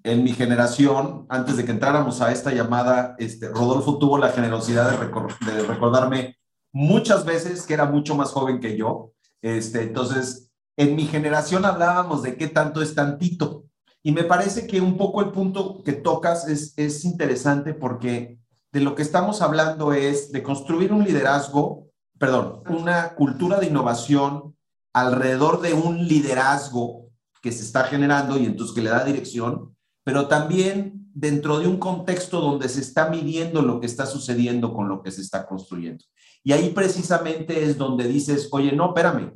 [0.07, 4.89] En mi generación, antes de que entráramos a esta llamada, este, Rodolfo tuvo la generosidad
[4.89, 6.37] de, de recordarme
[6.73, 9.11] muchas veces que era mucho más joven que yo.
[9.43, 13.65] Este, entonces, en mi generación hablábamos de qué tanto es tantito.
[14.01, 18.39] Y me parece que un poco el punto que tocas es, es interesante porque
[18.71, 24.55] de lo que estamos hablando es de construir un liderazgo, perdón, una cultura de innovación
[24.93, 27.09] alrededor de un liderazgo
[27.43, 29.76] que se está generando y entonces que le da dirección,
[30.07, 34.89] pero también dentro de un contexto donde se está midiendo lo que está sucediendo con
[34.89, 36.05] lo que se está construyendo.
[36.45, 39.33] Y ahí precisamente es donde dices, oye, no, espérame,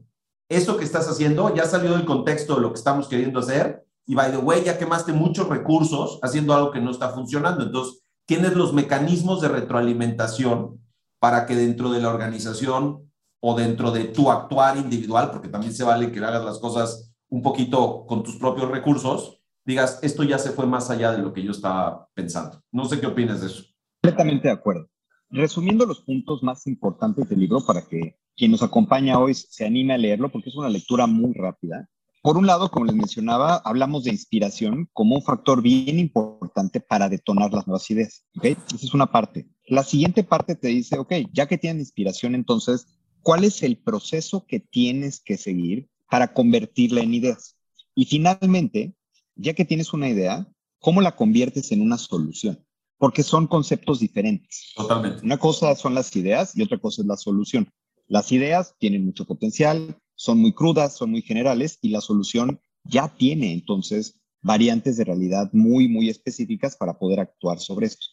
[0.48, 4.14] esto que estás haciendo ya salió del contexto de lo que estamos queriendo hacer y
[4.14, 7.64] by the way ya quemaste muchos recursos haciendo algo que no está funcionando.
[7.64, 10.80] Entonces, tienes los mecanismos de retroalimentación
[11.18, 15.82] para que dentro de la organización o dentro de tu actuar individual, porque también se
[15.82, 20.50] vale que hagas las cosas un poquito con tus propios recursos, digas, esto ya se
[20.50, 22.62] fue más allá de lo que yo estaba pensando.
[22.72, 23.64] No sé qué opinas de eso.
[24.02, 24.88] Completamente de acuerdo.
[25.28, 29.94] Resumiendo los puntos más importantes del libro para que quien nos acompaña hoy se anime
[29.94, 31.88] a leerlo porque es una lectura muy rápida.
[32.22, 37.08] Por un lado, como les mencionaba, hablamos de inspiración como un factor bien importante para
[37.08, 38.26] detonar las nuevas ideas.
[38.36, 38.56] ¿okay?
[38.66, 39.48] Esa es una parte.
[39.66, 42.86] La siguiente parte te dice, ok, ya que tienes inspiración, entonces,
[43.22, 47.56] ¿cuál es el proceso que tienes que seguir para convertirla en ideas?
[47.94, 48.94] Y finalmente,
[49.40, 50.46] ya que tienes una idea,
[50.78, 52.64] ¿cómo la conviertes en una solución?
[52.98, 54.72] Porque son conceptos diferentes.
[54.76, 55.24] Totalmente.
[55.24, 57.68] Una cosa son las ideas y otra cosa es la solución.
[58.06, 63.08] Las ideas tienen mucho potencial, son muy crudas, son muy generales y la solución ya
[63.16, 68.06] tiene entonces variantes de realidad muy, muy específicas para poder actuar sobre esto.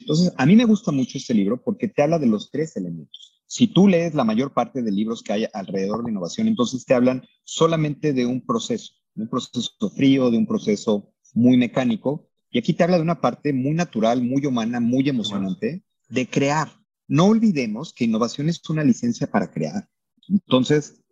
[0.00, 3.42] Entonces, a mí me gusta mucho este libro porque te habla de los tres elementos.
[3.46, 6.94] Si tú lees la mayor parte de libros que hay alrededor de innovación, entonces te
[6.94, 12.28] hablan solamente de un proceso, un proceso frío, de un proceso muy mecánico.
[12.50, 16.68] Y aquí te habla de una parte muy natural, muy humana, muy emocionante, de crear,
[17.08, 19.88] no olvidemos que innovación es una licencia para crear.
[20.28, 21.02] Entonces,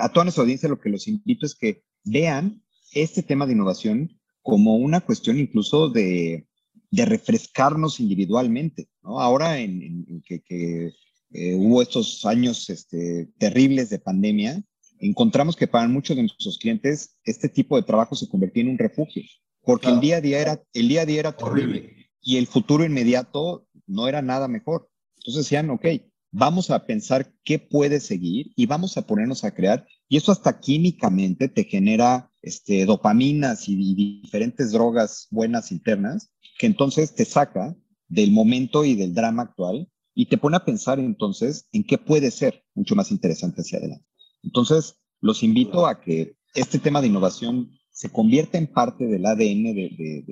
[0.00, 2.62] a toda nuestra audiencia lo que los invito es que vean
[2.92, 6.46] este tema de innovación como una cuestión incluso de,
[6.90, 8.88] refrescarnos individualmente.
[9.02, 10.92] Ahora en, que,
[11.32, 14.62] eh, hubo estos años este, terribles de pandemia,
[15.00, 18.78] encontramos que para muchos de nuestros clientes este tipo de trabajo se convertía en un
[18.78, 19.22] refugio,
[19.62, 22.84] porque el día a día era, el día a día era terrible y el futuro
[22.84, 24.90] inmediato no era nada mejor.
[25.16, 25.86] Entonces decían, ok,
[26.30, 29.86] vamos a pensar qué puede seguir y vamos a ponernos a crear.
[30.08, 37.14] Y eso hasta químicamente te genera este, dopaminas y, diferentes drogas buenas internas, que entonces
[37.14, 37.76] te saca
[38.08, 42.30] del momento y del drama actual y te pone a pensar entonces en qué puede
[42.30, 44.07] ser mucho más interesante hacia adelante.
[44.42, 49.74] Entonces, los invito a que este tema de innovación se convierta en parte del ADN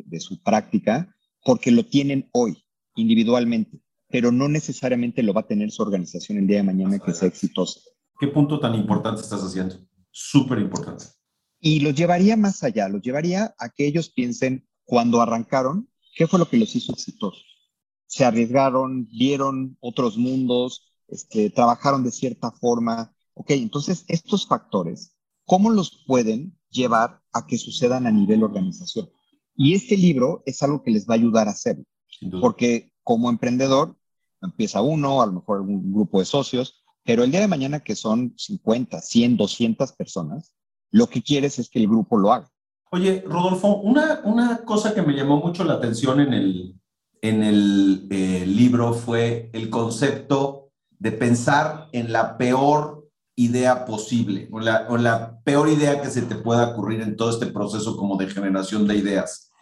[0.04, 5.70] de su práctica porque lo tienen hoy individualmente pero no necesariamente lo va a tener
[5.70, 7.80] su organización el día de mañana que sea exitosa.
[8.18, 9.76] ¿Qué punto tan importante estás haciendo?
[10.11, 11.07] Súper importante.
[11.61, 16.38] Y los llevaría más allá, los llevaría a que ellos piensen cuando arrancaron, ¿qué fue
[16.38, 17.44] lo que los hizo exitosos?
[18.07, 23.12] Se arriesgaron, vieron otros mundos, este, trabajaron de cierta forma.
[23.39, 25.14] Ok, entonces estos factores,
[25.45, 29.11] ¿cómo los pueden llevar a que sucedan a nivel organización?
[29.55, 31.84] Y este libro es algo que les va a ayudar a hacerlo.
[32.41, 33.95] Porque como emprendedor,
[34.41, 37.95] empieza uno, a lo mejor un grupo de socios, pero el día de mañana que
[37.95, 40.55] son 50, 100, 200 personas,
[40.91, 42.51] lo que quieres es que el grupo lo haga.
[42.91, 46.74] Oye, Rodolfo, una, una cosa que me llamó mucho la atención en el,
[47.20, 52.95] en el eh, libro fue el concepto de pensar en la peor
[53.37, 57.97] idea posible o la, peor idea que se te pueda ocurrir en todo este proceso
[57.97, 59.53] como de generación de ideas.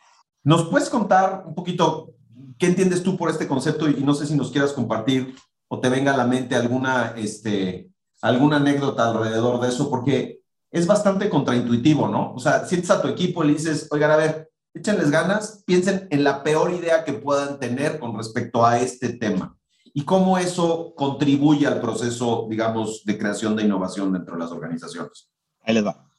[0.45, 2.14] ¿Nos puedes contar un poquito
[2.57, 3.89] ¿Qué entiendes tú por este concepto?
[3.89, 5.35] Y no sé si nos quieras compartir
[5.68, 7.91] o te venga a la mente alguna, este,
[8.22, 12.33] alguna anécdota alrededor de eso, porque es bastante contraintuitivo, ¿no?
[12.33, 16.07] O sea, sientes a tu equipo y le dices, oigan, a ver, échenles ganas, piensen
[16.11, 19.57] en la peor idea que puedan tener con respecto a este tema
[19.97, 25.30] y cómo eso contribuye al proceso, digamos, de creación de innovación dentro de las organizaciones.
[25.62, 26.11] Ahí les va.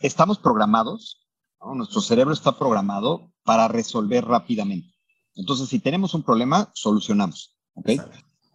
[0.00, 1.28] Estamos programados,
[1.74, 4.92] nuestro cerebro está programado para resolver rápidamente.
[5.36, 7.56] Entonces, si tenemos un problema, solucionamos.
[7.74, 7.90] ¿ok?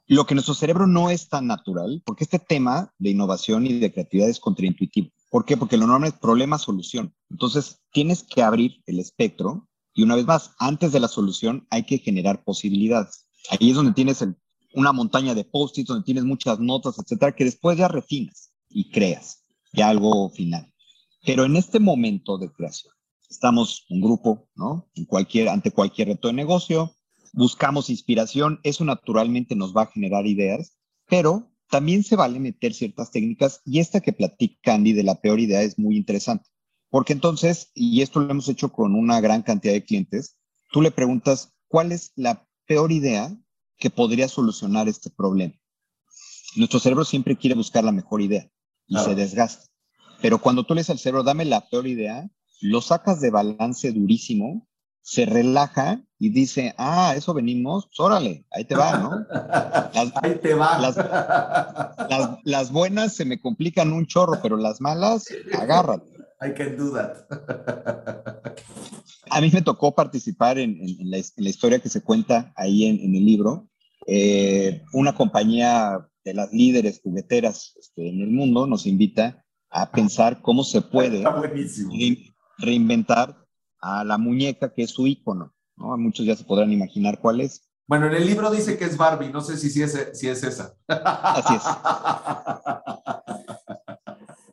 [0.08, 3.94] Lo que nuestro cerebro no es tan natural, porque este tema de innovación y de
[3.94, 5.10] creatividad es contraintuitivo.
[5.32, 5.56] ¿Por qué?
[5.56, 7.16] Porque lo normal es problema-solución.
[7.30, 11.84] Entonces, tienes que abrir el espectro y una vez más, antes de la solución hay
[11.84, 13.28] que generar posibilidades.
[13.50, 14.22] Ahí es donde tienes
[14.76, 19.44] una montaña de post-its, donde tienes muchas notas, etcétera, que después ya refinas y creas
[19.74, 20.72] ya algo final.
[21.26, 22.94] Pero en este momento de creación,
[23.30, 24.88] estamos un grupo, ¿no?
[24.96, 26.96] En cualquier, ante cualquier reto de negocio,
[27.34, 33.12] buscamos inspiración, eso naturalmente nos va a generar ideas, pero también se vale meter ciertas
[33.12, 36.48] técnicas y esta que platica Andy de la peor idea es muy interesante,
[36.90, 40.38] porque entonces, y esto lo hemos hecho con una gran cantidad de clientes,
[40.72, 43.36] tú le preguntas, ¿cuál es la peor idea
[43.78, 45.54] que podría solucionar este problema?
[46.56, 48.50] Nuestro cerebro siempre quiere buscar la mejor idea
[48.88, 49.66] y se desgasta.
[50.22, 52.30] Pero cuando tú le dices al cerebro, dame la peor idea,
[52.62, 54.68] lo sacas de balance durísimo,
[55.02, 59.26] se relaja y dice, ah, eso venimos, pues órale, ahí te va, ¿no?
[60.24, 60.80] ahí te va.
[62.44, 65.28] Las, buenas se me complican un chorro, pero las malas,
[65.60, 66.12] agárrate.
[66.42, 67.28] I can do that.
[69.30, 70.78] A mí me tocó participar en,
[71.10, 73.70] la, historia que se cuenta ahí en, el libro.
[74.08, 80.42] Eh, una compañía de las líderes jugueteras este, en el mundo nos invita a pensar
[80.42, 81.24] cómo se puede
[82.58, 83.36] reinventar
[83.82, 85.54] a la muñeca que es su icono.
[85.76, 85.98] ¿no?
[85.98, 87.70] Muchos ya se podrán imaginar cuál es.
[87.88, 90.44] Bueno, en el libro dice que es Barbie, no sé si, si, es, si es
[90.44, 90.76] esa.
[90.88, 91.62] Así es.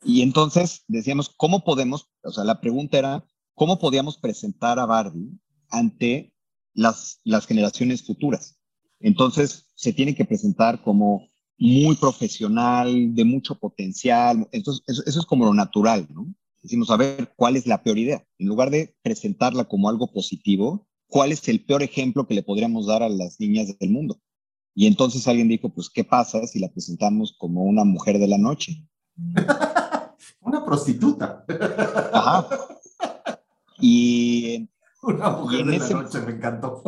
[0.04, 3.24] Y entonces decíamos, ¿cómo podemos, o sea, la pregunta era,
[3.54, 5.38] ¿cómo podíamos presentar a Barbie
[5.70, 6.32] ante
[6.74, 8.58] las, las generaciones futuras?
[9.00, 11.28] Entonces, se tiene que presentar como
[11.58, 14.48] muy profesional, de mucho potencial.
[14.52, 16.34] Entonces, eso es como lo natural, ¿no?
[16.62, 18.24] decimos, a ver, ¿cuál es la peor idea?
[18.38, 22.86] En lugar de presentarla como algo positivo, ¿cuál es el peor ejemplo que le podríamos
[22.86, 24.20] dar a las niñas del mundo?
[24.74, 28.38] Y entonces alguien dijo, pues, ¿qué pasa si la presentamos como una mujer de la
[28.38, 28.86] noche?
[30.72, 31.44] Prostituta.
[32.12, 32.48] Ajá.
[33.78, 34.68] Y,
[35.02, 36.82] una mujer de la noche, me encantó.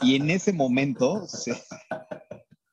[0.00, 1.54] y en ese momento, se,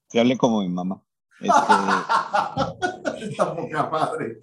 [0.07, 1.03] se hablé como mi mamá.
[1.39, 1.51] Este,
[3.29, 4.39] Está poca madre.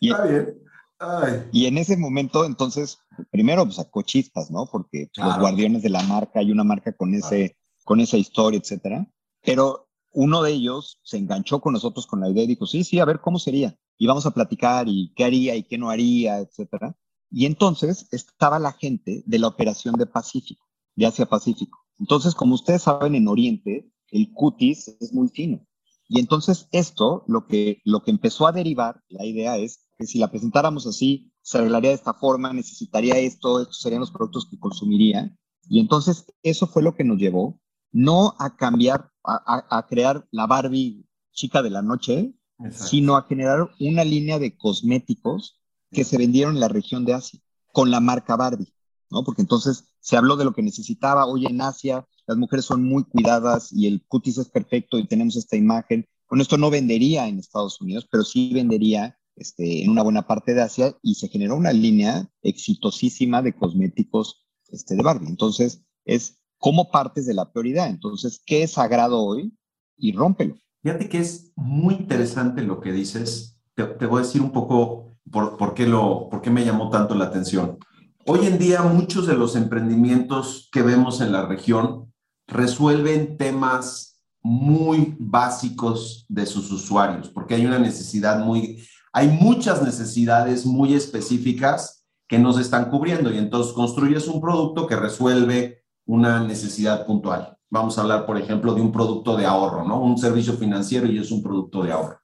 [0.00, 1.48] Está bien.
[1.52, 2.98] Y en ese momento, entonces,
[3.30, 4.66] primero pues, sacó chispas, ¿no?
[4.66, 8.60] Porque pues, los guardianes de la marca, hay una marca con, ese, con esa historia,
[8.60, 9.06] etcétera.
[9.42, 12.98] Pero uno de ellos se enganchó con nosotros con la idea y dijo, sí, sí,
[12.98, 13.74] a ver cómo sería.
[13.98, 16.96] Y vamos a platicar y qué haría y qué no haría, etcétera.
[17.30, 21.78] Y entonces estaba la gente de la operación de Pacífico, de Asia Pacífico.
[21.98, 25.60] Entonces, como ustedes saben, en Oriente, el cutis es muy fino.
[26.08, 30.18] Y entonces esto, lo que, lo que empezó a derivar, la idea es que si
[30.18, 34.58] la presentáramos así, se arreglaría de esta forma, necesitaría esto, estos serían los productos que
[34.58, 35.36] consumiría.
[35.68, 37.60] Y entonces eso fue lo que nos llevó
[37.92, 42.34] no a cambiar, a, crear la Barbie chica de la noche,
[42.70, 47.40] sino a generar una línea de cosméticos que se vendieron en la región de Asia
[47.72, 48.74] con la marca Barbie,
[49.10, 49.24] ¿no?
[49.24, 51.26] Porque entonces se habló de lo que necesitaba.
[51.26, 55.36] Hoy en Asia las mujeres son muy cuidadas y el cutis es perfecto y tenemos
[55.36, 56.06] esta imagen.
[56.28, 60.52] Bueno, esto no vendería en Estados Unidos, pero sí vendería este, en una buena parte
[60.52, 65.28] de Asia y se generó una línea exitosísima de cosméticos este, de Barbie.
[65.28, 67.88] Entonces, es cómo partes de la prioridad.
[67.88, 69.56] Entonces, ¿qué es sagrado hoy?
[69.96, 70.58] Y rómpelo.
[70.82, 73.58] Fíjate que es muy interesante lo que dices.
[73.74, 77.14] Te, voy a decir un poco por, por, qué lo, por qué me llamó tanto
[77.14, 77.78] la atención.
[78.26, 82.12] Hoy en día muchos de los emprendimientos que vemos en la región
[82.46, 90.64] resuelven temas muy básicos de sus usuarios, porque hay una necesidad muy, hay muchas necesidades
[90.64, 97.04] muy específicas que nos están cubriendo y entonces construyes un producto que resuelve una necesidad
[97.04, 97.57] puntual.
[97.70, 100.00] Vamos a hablar, por ejemplo, de un producto de ahorro, ¿no?
[100.00, 102.20] Un servicio financiero y es un producto de ahorro.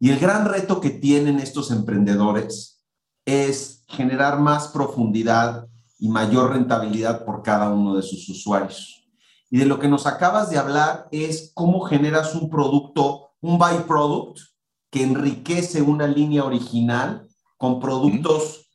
[0.00, 2.82] Y el gran reto que tienen estos emprendedores
[3.24, 5.66] es generar más profundidad
[5.98, 9.04] y mayor rentabilidad por cada uno de sus usuarios.
[9.50, 14.38] Y de lo que nos acabas de hablar es cómo generas un producto, un byproduct,
[14.90, 17.28] que enriquece una línea original
[17.58, 18.70] con productos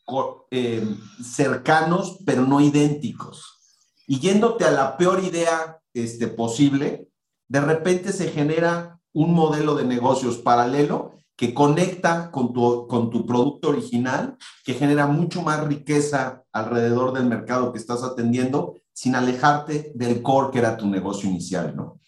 [0.51, 0.85] eh,
[1.23, 3.79] cercanos, pero no idénticos.
[4.05, 7.07] Y yéndote a la peor idea este, posible,
[7.47, 13.25] de repente se genera un modelo de negocios paralelo que conecta con tu, con tu
[13.25, 19.91] producto original, que genera mucho más riqueza alrededor del mercado que estás atendiendo, sin alejarte
[19.95, 21.99] del core que era tu negocio inicial, ¿no?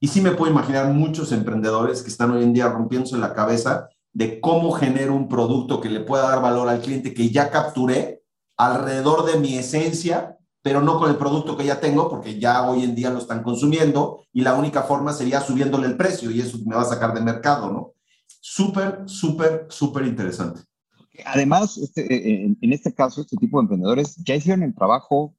[0.00, 3.88] Y sí me puedo imaginar muchos emprendedores que están hoy en día rompiéndose la cabeza
[4.12, 8.22] de cómo genero un producto que le pueda dar valor al cliente que ya capturé
[8.56, 12.84] alrededor de mi esencia, pero no con el producto que ya tengo, porque ya hoy
[12.84, 16.58] en día lo están consumiendo y la única forma sería subiéndole el precio y eso
[16.64, 17.92] me va a sacar de mercado, ¿no?
[18.40, 20.62] Súper, súper, súper interesante.
[21.26, 25.36] Además, este, eh, en, este caso, este tipo de emprendedores ya hicieron el trabajo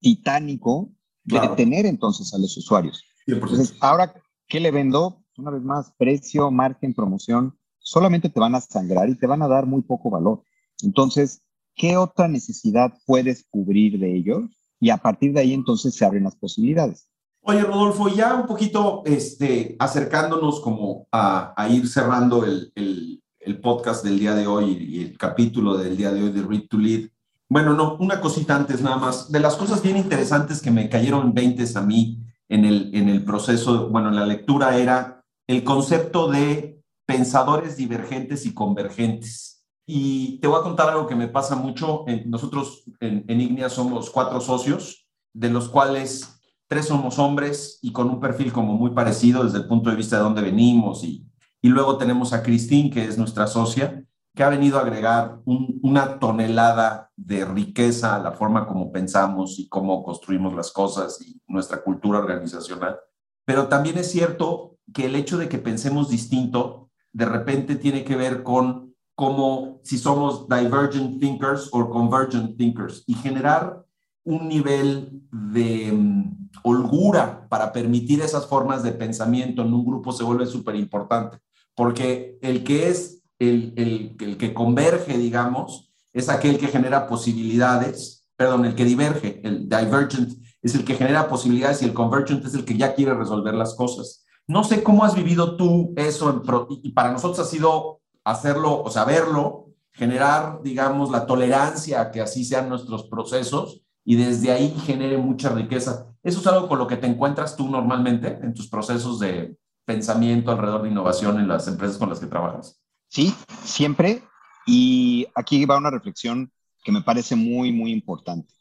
[0.00, 0.90] titánico
[1.24, 3.04] de tener entonces a los usuarios.
[3.26, 4.14] Entonces, ahora,
[4.48, 5.22] ¿qué le vendo?
[5.36, 9.48] Una vez más, precio, margen, promoción, solamente te van a sangrar y te van a
[9.48, 10.42] dar muy poco valor.
[10.82, 11.42] Entonces,
[11.74, 14.61] ¿qué otra necesidad puedes cubrir de ellos?
[14.82, 17.08] Y a partir de ahí entonces se abren las posibilidades.
[17.42, 24.18] Oye, Rodolfo, ya un poquito este, acercándonos como a, ir cerrando el, el, podcast del
[24.18, 27.10] día de hoy y el capítulo del día de hoy de Read to Lead.
[27.48, 29.30] Bueno, no, una cosita antes nada más.
[29.30, 32.18] De las cosas bien interesantes que me cayeron 20 a mí
[32.48, 38.46] en el, en el proceso, bueno, en la lectura era el concepto de pensadores divergentes
[38.46, 39.61] y convergentes.
[39.94, 42.06] Y te voy a contar algo que me pasa mucho.
[42.24, 48.08] Nosotros en, en Ignea somos cuatro socios, de los cuales tres somos hombres y con
[48.08, 51.04] un perfil como muy parecido desde el punto de vista de dónde venimos.
[51.04, 51.26] Y,
[51.60, 54.02] y luego tenemos a Christine, que es nuestra socia,
[54.34, 59.68] que ha venido a agregar una tonelada de riqueza a la forma como pensamos y
[59.68, 62.98] cómo construimos las cosas y nuestra cultura organizacional.
[63.44, 68.16] Pero también es cierto que el hecho de que pensemos distinto de repente tiene que
[68.16, 73.84] ver con cómo si somos divergent thinkers o convergent thinkers y generar
[74.24, 80.24] un nivel de mm, holgura para permitir esas formas de pensamiento en un grupo se
[80.24, 81.38] vuelve súper importante,
[81.74, 88.64] porque el que es el, el, que converge, digamos, es aquel que genera posibilidades, perdón,
[88.64, 92.64] el que diverge, el divergent es el que genera posibilidades y el convergent es el
[92.64, 94.24] que ya quiere resolver las cosas.
[94.46, 96.42] No sé cómo has vivido tú eso
[96.82, 102.20] y para nosotros ha sido hacerlo, o sea, verlo, generar, digamos, la tolerancia a que
[102.20, 106.06] así sean nuestros procesos y desde ahí genere mucha riqueza.
[106.22, 110.50] ¿Eso es algo con lo que te encuentras tú normalmente en tus procesos de pensamiento
[110.50, 112.80] alrededor de innovación en las empresas con las que trabajas?
[113.08, 114.22] Sí, siempre.
[114.66, 116.50] Y aquí va una reflexión
[116.84, 118.52] que me parece muy, muy importante.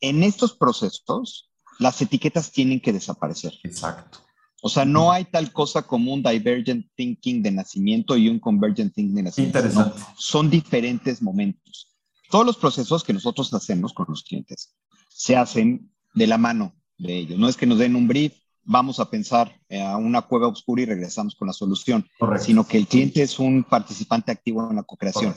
[0.00, 3.54] En estos procesos, las etiquetas tienen que desaparecer.
[3.64, 4.20] Exacto.
[4.60, 8.94] O sea, no hay tal cosa como un divergent thinking de nacimiento y un convergent
[8.94, 9.58] thinking de nacimiento.
[9.58, 10.00] Interesante.
[10.16, 11.96] son diferentes momentos.
[12.30, 14.74] Todos los procesos que nosotros hacemos con los clientes
[15.08, 17.38] se hacen de la mano de ellos.
[17.38, 18.32] No es que nos den un brief
[18.68, 22.06] vamos a pensar eh, a una cueva oscura y regresamos con la solución,
[22.38, 25.34] sino que el cliente es un participante activo en la co-creación.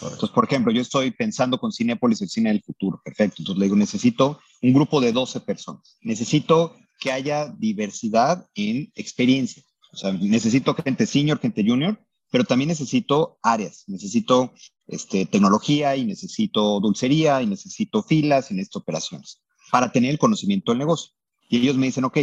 [0.00, 3.36] Entonces, por ejemplo, yo estoy pensando con Cinepolis el cine del futuro, perfecto.
[3.38, 9.62] Entonces le digo, necesito un grupo de 12 personas, necesito que haya diversidad en experiencia.
[9.92, 13.84] O sea, necesito gente senior, gente junior, pero también necesito áreas.
[13.86, 14.52] Necesito
[14.86, 19.40] este, tecnología y necesito dulcería y necesito filas y necesito operaciones
[19.70, 21.12] para tener el conocimiento del negocio.
[21.48, 22.18] Y ellos me dicen, ok,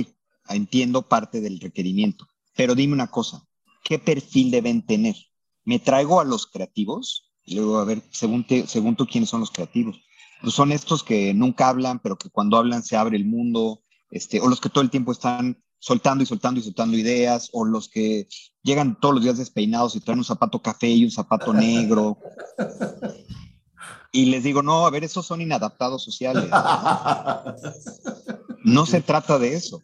[0.49, 3.45] entiendo parte del requerimiento, pero dime una cosa,
[3.83, 5.15] ¿qué perfil deben tener?
[5.63, 7.31] ¿Me traigo a los creativos?
[7.45, 9.99] Luego, a ver, según, según tú, ¿quiénes son los creativos?
[10.41, 14.39] Pues son estos que nunca hablan, pero que cuando hablan se abre el mundo, este,
[14.39, 17.89] o los que todo el tiempo están soltando y soltando y soltando ideas, o los
[17.89, 18.27] que
[18.61, 22.19] llegan todos los días despeinados y traen un zapato café y un zapato negro.
[24.11, 26.49] Y les digo, no, a ver, esos son inadaptados sociales.
[28.63, 29.81] No se trata de eso.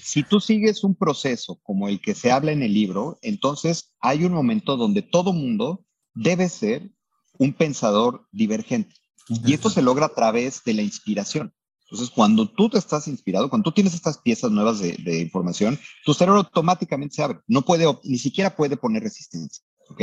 [0.00, 4.24] Si tú sigues un proceso como el que se habla en el libro, entonces hay
[4.24, 5.84] un momento donde todo mundo
[6.14, 6.90] debe ser
[7.38, 8.94] un pensador divergente.
[9.28, 11.52] Y esto se logra a través de la inspiración.
[11.88, 16.14] Entonces, cuando tú te estás inspirado, cuando tú tienes estas piezas nuevas de, información, tu
[16.14, 17.38] cerebro automáticamente se abre.
[17.46, 19.64] No puede, ni siquiera puede poner resistencia.
[19.88, 20.02] ¿Ok?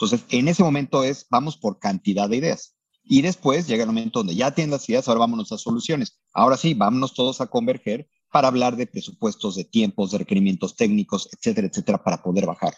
[0.00, 2.76] Entonces, en ese momento es, vamos por cantidad de ideas.
[3.04, 6.18] Y después llega el momento donde ya tienes las ideas, ahora vámonos a soluciones.
[6.32, 11.28] Ahora sí, vámonos todos a converger para hablar de presupuestos, de tiempos, de requerimientos técnicos,
[11.32, 12.74] etcétera, etcétera, para poder bajar.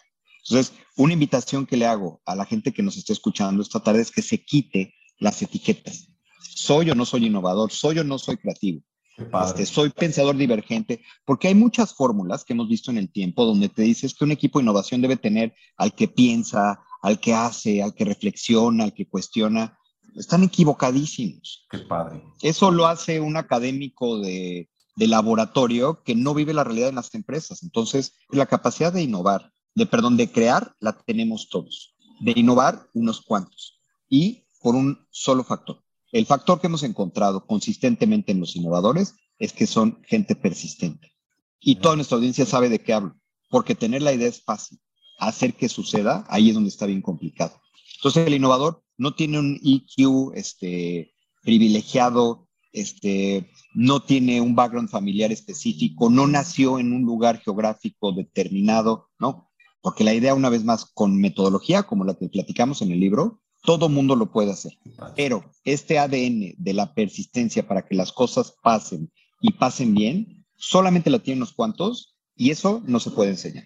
[0.48, 4.03] Entonces, una invitación que le hago a la gente que nos esté escuchando esta tarde
[4.03, 6.09] es que se quite las etiquetas.
[6.41, 8.82] Soy o no soy innovador, soy o no soy creativo.
[9.45, 13.68] Este, soy pensador divergente, porque hay muchas fórmulas que hemos visto en el tiempo donde
[13.68, 17.82] te dices que un equipo de innovación debe tener al que piensa, al que hace,
[17.82, 19.78] al que reflexiona, al que cuestiona.
[20.16, 21.66] Están equivocadísimos.
[21.70, 22.22] Qué padre.
[22.41, 27.14] Eso lo hace un académico de, de laboratorio que no vive la realidad en las
[27.14, 27.62] empresas.
[27.62, 31.95] Entonces, la capacidad de innovar, de perdón, de crear, la tenemos todos.
[32.20, 33.80] De innovar, unos cuantos.
[34.09, 35.82] Y por un solo factor.
[36.12, 41.12] El factor que hemos encontrado consistentemente en los innovadores es que son gente persistente.
[41.61, 43.16] Y toda nuestra audiencia sabe de qué hablo,
[43.48, 44.80] porque tener la idea es fácil.
[45.18, 47.61] Hacer que suceda, ahí es donde está bien complicado.
[47.96, 55.32] Entonces, el innovador no tiene un EQ este, privilegiado, este, no tiene un background familiar
[55.32, 59.50] específico, no nació en un lugar geográfico determinado, ¿no?
[59.82, 63.42] Porque la idea, una vez más, con metodología, como la que platicamos en el libro,
[63.62, 64.72] todo mundo lo puede hacer.
[65.16, 71.11] Pero este ADN de la persistencia para que las cosas pasen y pasen bien, solamente
[71.11, 73.64] la tienen unos cuantos y eso no se puede enseñar.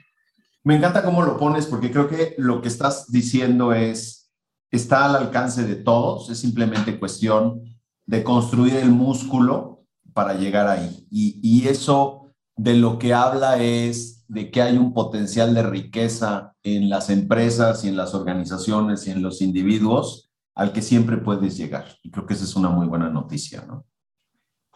[0.62, 4.30] Me encanta cómo lo pones porque creo que lo que estás diciendo es,
[4.70, 7.62] está al alcance de todos, es simplemente cuestión
[8.07, 11.07] de construir el músculo para llegar ahí.
[11.11, 16.55] Y, y eso de lo que habla es de que hay un potencial de riqueza
[16.62, 21.57] en las empresas y en las organizaciones y en los individuos al que siempre puedes
[21.57, 21.87] llegar.
[22.03, 23.85] Y creo que esa es una muy buena noticia, ¿no?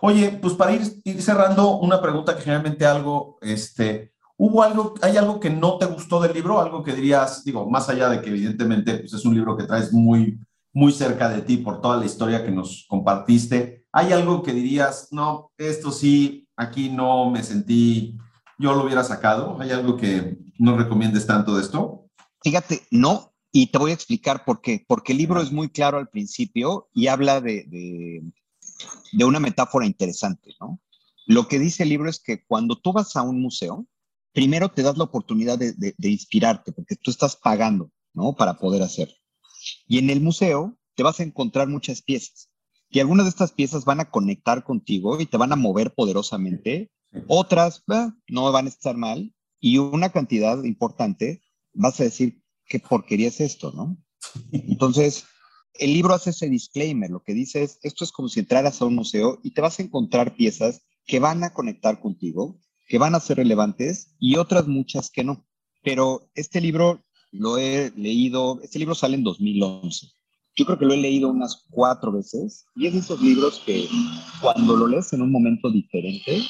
[0.01, 0.83] Oye, pues para ir,
[1.21, 6.21] cerrando, una pregunta que generalmente algo, este, ¿hubo algo, hay algo que no te gustó
[6.21, 6.61] del libro?
[6.61, 9.93] Algo que dirías, digo, más allá de que evidentemente pues es un libro que traes
[9.93, 10.39] muy,
[10.73, 15.09] muy cerca de ti por toda la historia que nos compartiste, ¿hay algo que dirías,
[15.11, 18.17] no, esto sí, aquí no me sentí
[18.59, 19.61] yo lo hubiera sacado?
[19.61, 22.11] ¿Hay algo que no recomiendes tanto de esto?
[22.43, 24.85] Fíjate, no, y te voy a explicar por qué.
[24.87, 27.65] Porque el libro es muy claro al principio y habla de,
[29.13, 30.81] de, una metáfora interesante, ¿no?
[31.27, 33.87] Lo que dice el libro es que cuando tú vas a un museo,
[34.33, 38.35] primero te das la oportunidad de, de, inspirarte, porque tú estás pagando, ¿no?
[38.35, 39.15] Para poder hacerlo.
[39.87, 42.51] Y en el museo te vas a encontrar muchas piezas.
[42.91, 46.91] Y algunas de estas piezas van a conectar contigo y te van a mover poderosamente
[47.27, 47.83] otras
[48.29, 51.43] no van a estar mal y una cantidad importante
[51.73, 53.97] vas a decir, ¿qué porquería es esto, no?
[54.53, 55.25] Entonces,
[55.75, 58.85] el libro hace ese disclaimer, lo que dice es, esto es como si entraras a
[58.85, 63.15] un museo y te vas a encontrar piezas que van a conectar contigo, que van
[63.15, 65.47] a ser relevantes y otras muchas que no.
[65.83, 70.09] Pero este libro lo he leído, este libro sale en 2011.
[70.57, 73.89] Yo creo que lo he leído unas cuatro veces y es de esos libros que
[74.41, 76.43] cuando lo lees en un momento diferente,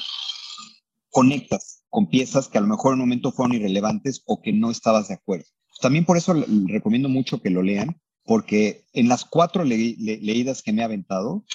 [1.09, 4.71] conectas con piezas que a lo mejor en un momento fueron irrelevantes o que no
[4.71, 5.45] estabas de acuerdo.
[5.81, 6.33] También por eso
[6.65, 11.45] recomiendo mucho que lo lean, porque en las cuatro leídas que me he aventado,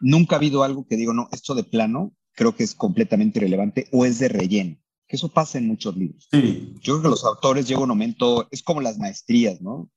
[0.00, 3.88] nunca ha habido algo que digo, no, esto de plano creo que es completamente irrelevante
[3.92, 4.76] o es de relleno.
[5.06, 6.28] Que eso pasa en muchos libros.
[6.30, 6.74] Sí.
[6.80, 9.90] Yo creo que los autores llega un momento, es como las maestrías, ¿no?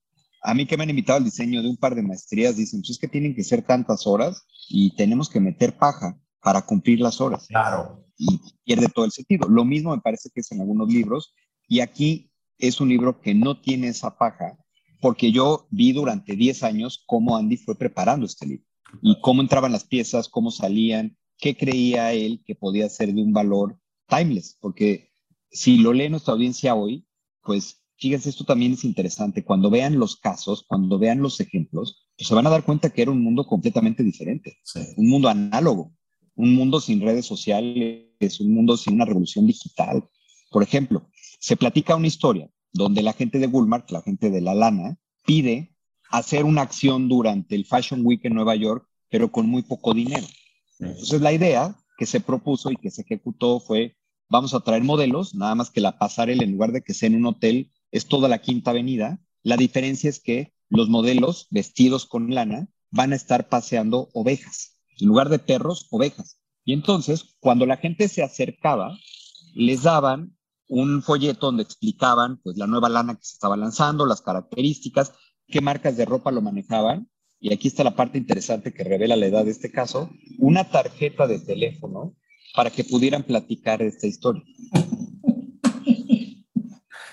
[0.43, 2.91] A mí que me han invitado al diseño de un par de maestrías, dicen, pues
[2.91, 7.21] es que tienen que ser tantas horas y tenemos que meter paja para cumplir las
[7.21, 7.47] horas.
[7.47, 9.49] Claro y pierde todo el sentido.
[9.49, 11.33] Lo mismo me parece que es en algunos libros
[11.67, 14.57] y aquí es un libro que no tiene esa paja
[15.01, 18.65] porque yo vi durante 10 años cómo Andy fue preparando este libro
[19.01, 23.33] y cómo entraban las piezas, cómo salían, qué creía él que podía ser de un
[23.33, 25.11] valor timeless, porque
[25.49, 27.07] si lo lee nuestra audiencia hoy,
[27.41, 29.43] pues fíjense, esto también es interesante.
[29.43, 33.01] Cuando vean los casos, cuando vean los ejemplos, pues se van a dar cuenta que
[33.01, 34.59] era un mundo completamente diferente,
[34.97, 35.93] un mundo análogo,
[36.35, 40.03] un mundo sin redes sociales, un mundo sin una revolución digital.
[40.49, 41.09] Por ejemplo,
[41.39, 45.75] se platica una historia donde la gente de Walmart, la gente de la lana, pide
[46.09, 50.25] hacer una acción durante el Fashion Week en Nueva York, pero con muy poco dinero.
[50.79, 53.95] Entonces la idea que se propuso y que se ejecutó fue,
[54.29, 57.15] vamos a traer modelos, nada más que la pasarela en lugar de que sea en
[57.15, 59.19] un hotel, es toda la Quinta Avenida.
[59.43, 65.07] La diferencia es que los modelos vestidos con lana van a estar paseando ovejas, en
[65.07, 66.39] lugar de perros, ovejas.
[66.63, 68.97] Y entonces, cuando la gente se acercaba,
[69.53, 70.37] les daban
[70.67, 75.11] un folleto donde explicaban pues la nueva lana que se estaba lanzando, las características,
[75.47, 77.09] qué marcas de ropa lo manejaban.
[77.39, 81.25] Y aquí está la parte interesante que revela la edad de este caso, una tarjeta
[81.25, 82.15] de teléfono
[82.55, 84.43] para que pudieran platicar esta historia.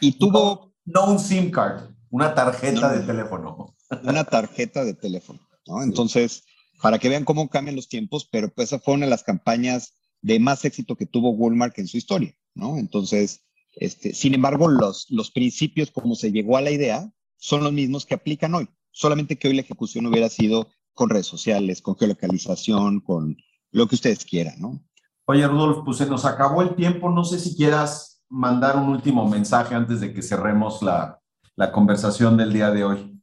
[0.01, 0.74] Y tuvo...
[0.84, 3.74] No, un SIM card, una tarjeta de teléfono.
[4.05, 5.82] Una tarjeta de teléfono, ¿no?
[5.82, 6.45] Entonces,
[6.81, 9.95] para que vean cómo cambian los tiempos, pero pues esa fue una de las campañas
[10.22, 12.76] de más éxito que tuvo Walmart en su historia, ¿no?
[12.79, 13.43] Entonces,
[13.76, 18.07] este, sin embargo, los, los principios como se llegó a la idea son los mismos
[18.07, 23.01] que aplican hoy, solamente que hoy la ejecución hubiera sido con redes sociales, con geolocalización,
[23.01, 23.37] con
[23.70, 24.81] lo que ustedes quieran, ¿no?
[25.26, 27.11] Oye, Rudolf, pues se nos acabó el tiempo.
[27.11, 31.20] No sé si quieras mandar un último mensaje antes de que cerremos la,
[31.55, 33.17] la conversación del día de hoy.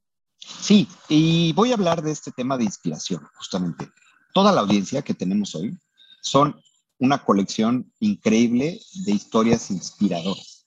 [0.46, 3.90] Sí, y voy a hablar de este tema de inspiración, justamente.
[4.34, 5.78] Toda la audiencia que tenemos hoy
[6.22, 6.60] son
[7.00, 10.66] una colección increíble de historias inspiradoras.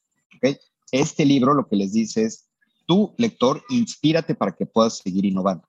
[0.91, 2.49] Este libro lo que les dice es,
[2.87, 5.69] tú, lector, inspírate para que puedas seguir innovando.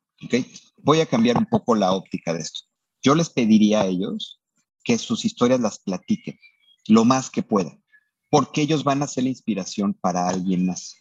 [0.77, 2.61] Voy a cambiar un poco la óptica de esto.
[3.01, 4.39] Yo les pediría a ellos
[4.83, 6.39] que sus historias las platiquen
[6.87, 7.83] lo más que puedan,
[8.29, 10.95] porque ellos van a ser la inspiración para alguien más.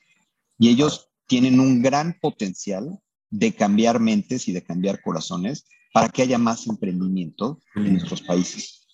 [0.58, 2.98] Y ellos tienen un gran potencial
[3.30, 8.86] de cambiar mentes y de cambiar corazones para que haya más emprendimiento en nuestros países.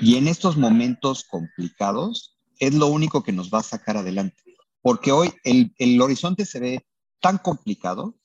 [0.00, 4.42] Y en estos momentos complicados es lo único que nos va a sacar adelante.
[4.82, 6.86] Porque hoy el, el horizonte se ve
[7.20, 8.16] tan complicado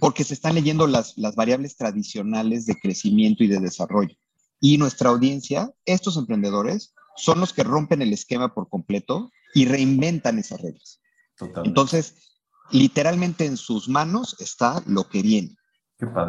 [0.00, 4.16] porque se están leyendo las, las variables tradicionales de crecimiento y de desarrollo.
[4.60, 10.38] Y nuestra audiencia, estos emprendedores, son los que rompen el esquema por completo y reinventan
[10.38, 11.00] esas reglas.
[11.64, 12.33] Entonces,
[12.70, 15.56] literalmente en sus manos está lo que viene.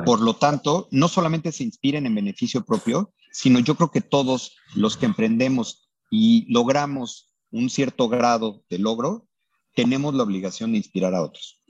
[0.05, 4.55] Por lo tanto, no solamente se inspiren en beneficio propio, sino yo creo que todos
[4.75, 9.27] los que emprendemos y logramos un cierto grado de logro,
[9.73, 11.61] tenemos la obligación de inspirar a otros.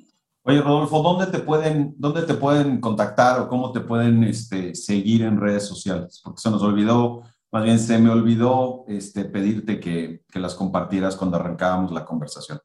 [0.43, 5.23] Oye, Rodolfo, ¿dónde te pueden, dónde te pueden contactar o cómo te pueden este, seguir
[5.23, 6.21] en redes sociales?
[6.23, 11.15] Porque se nos olvidó, más bien se me olvidó este, pedirte que, que las compartieras
[11.15, 12.59] cuando arrancábamos la conversación.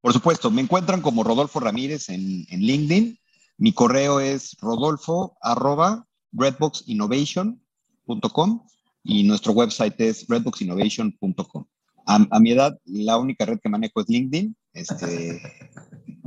[0.00, 3.18] Por supuesto, me encuentran como Rodolfo Ramírez en, en LinkedIn.
[3.58, 8.66] Mi correo es rodolfo arroba redboxinnovation.com
[9.04, 11.66] y nuestro website es redboxinnovation.com.
[12.06, 14.56] A, a, mi edad, la única red que manejo es LinkedIn.
[14.72, 15.42] Este,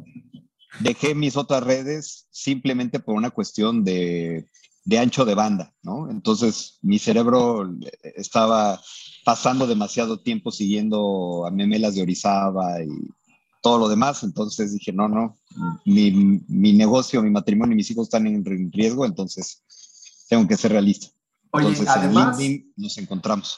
[0.79, 4.47] dejé mis otras redes simplemente por una cuestión de,
[4.85, 6.09] de ancho de banda, ¿no?
[6.09, 7.69] Entonces, mi cerebro
[8.15, 8.81] estaba
[9.25, 12.89] pasando demasiado tiempo siguiendo a memelas de Orizaba y
[13.63, 14.21] todo lo demás.
[14.21, 15.35] Entonces dije, no, no,
[15.85, 16.11] mi,
[16.47, 19.63] mi negocio, mi matrimonio y mis hijos están en riesgo, entonces
[20.29, 21.07] tengo que ser realista.
[21.51, 23.57] Oye, entonces, además, en LinkedIn nos encontramos.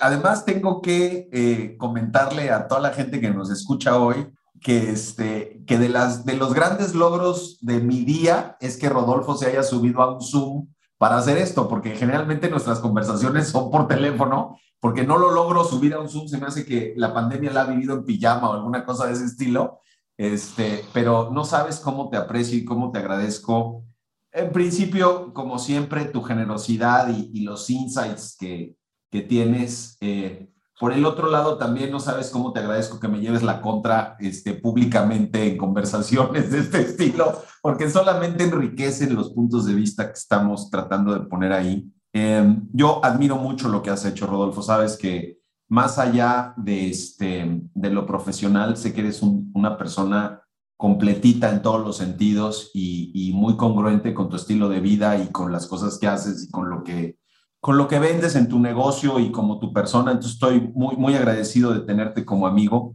[0.00, 4.26] Además, tengo que eh, comentarle a toda la gente que nos escucha hoy
[4.60, 9.36] que, este, que de, las, de los grandes logros de mi día es que Rodolfo
[9.36, 10.68] se haya subido a un Zoom
[10.98, 15.94] para hacer esto, porque generalmente nuestras conversaciones son por teléfono porque no lo logro subir
[15.94, 18.52] a un Zoom, se me hace que la pandemia la ha vivido en pijama o
[18.52, 19.80] alguna cosa de ese estilo,
[20.16, 23.82] este, pero no sabes cómo te aprecio y cómo te agradezco.
[24.30, 28.76] En principio, como siempre, tu generosidad y, los insights que,
[29.10, 29.96] que tienes.
[30.00, 33.60] Eh, por el otro lado, también no sabes cómo te agradezco que me lleves la
[33.60, 40.06] contra este, públicamente en conversaciones de este estilo, porque solamente enriquecen los puntos de vista
[40.06, 41.90] que estamos tratando de poner ahí.
[42.18, 44.62] Em, yo admiro mucho lo que has hecho, Rodolfo.
[44.62, 45.38] Sabes que
[45.68, 50.40] más allá de, este, de lo profesional, sé que eres una persona
[50.78, 55.52] completita en todos los sentidos y, muy congruente con tu estilo de vida y con
[55.52, 57.18] las cosas que haces y con lo que,
[57.60, 60.12] con lo que vendes en tu negocio y como tu persona.
[60.12, 62.94] Entonces estoy muy, muy agradecido de tenerte como amigo.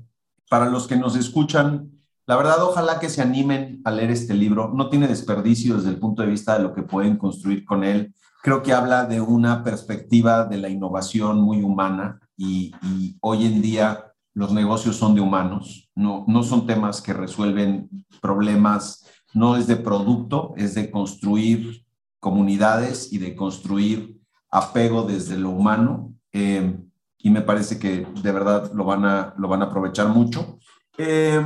[0.49, 1.91] Para los que nos escuchan,
[2.25, 4.71] la verdad, ojalá que se animen a leer este libro.
[4.73, 8.15] No tiene desperdicio desde el punto de vista de lo que pueden construir con él
[8.41, 12.73] creo que habla de una perspectiva de la innovación muy humana y,
[13.21, 17.89] hoy en día los negocios son de humanos, no, no son temas que resuelven
[18.21, 21.85] problemas, no es de producto, es de construir
[22.19, 26.13] comunidades y de construir apego desde lo humano.
[26.31, 26.79] Eh,
[27.17, 30.59] y me parece que de verdad lo van a, lo van a aprovechar mucho.
[30.97, 31.43] Eh,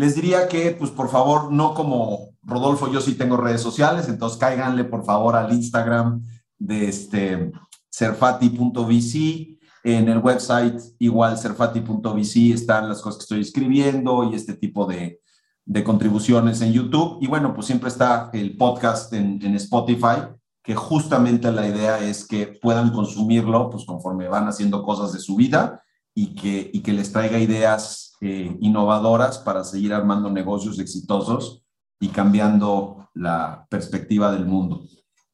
[0.00, 4.38] les diría que, pues por favor, no como Rodolfo, yo sí tengo redes sociales, entonces
[4.38, 6.24] cáiganle por favor al Instagram
[6.58, 7.52] de este
[7.90, 9.58] serfati.vc.
[9.84, 15.20] En el website, igual serfati.vc, están las cosas que estoy escribiendo y este tipo de,
[15.66, 17.18] de contribuciones en YouTube.
[17.20, 20.22] Y bueno, pues siempre está el podcast en, en, Spotify,
[20.62, 25.36] que justamente la idea es que puedan consumirlo pues conforme van haciendo cosas de su
[25.36, 25.82] vida
[26.14, 31.62] y que, y que les traiga ideas eh, innovadoras para seguir armando negocios exitosos
[31.98, 34.82] y cambiando la perspectiva del mundo.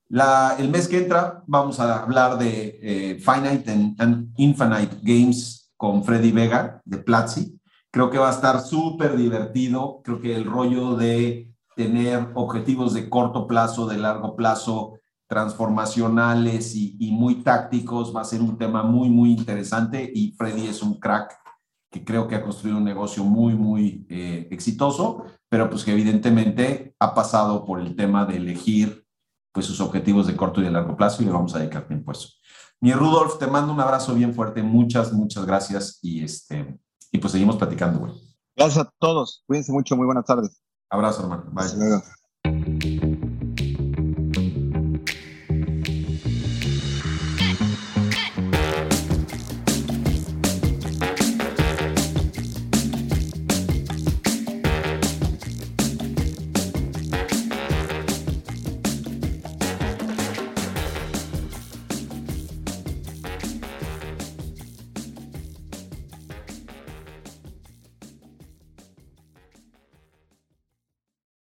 [0.08, 6.30] El mes que entra vamos a hablar de eh, Finite and, Infinite Games con Freddy
[6.30, 7.60] Vega de Platzi.
[7.90, 10.00] Creo que va a estar súper divertido.
[10.04, 16.96] Creo que el rollo de tener objetivos de corto plazo, de largo plazo, transformacionales y,
[17.00, 21.00] y, muy tácticos va a ser un tema muy, muy interesante y Freddy es un
[21.00, 21.36] crack
[21.96, 26.94] que creo que ha construido un negocio muy, muy eh, exitoso, pero pues que evidentemente
[26.98, 29.06] ha pasado por el tema de elegir
[29.52, 32.10] pues sus objetivos de corto y de largo plazo y le vamos a dedicar tiempo
[32.10, 32.28] a eso.
[32.80, 36.78] Mi Rudolf, te mando un abrazo bien fuerte, muchas, muchas gracias y, este,
[37.10, 38.12] y pues seguimos platicando, güey.
[38.54, 40.60] Gracias a todos, cuídense mucho, muy buenas tardes.
[40.90, 41.46] Abrazo, hermano.
[41.52, 42.25] Bye.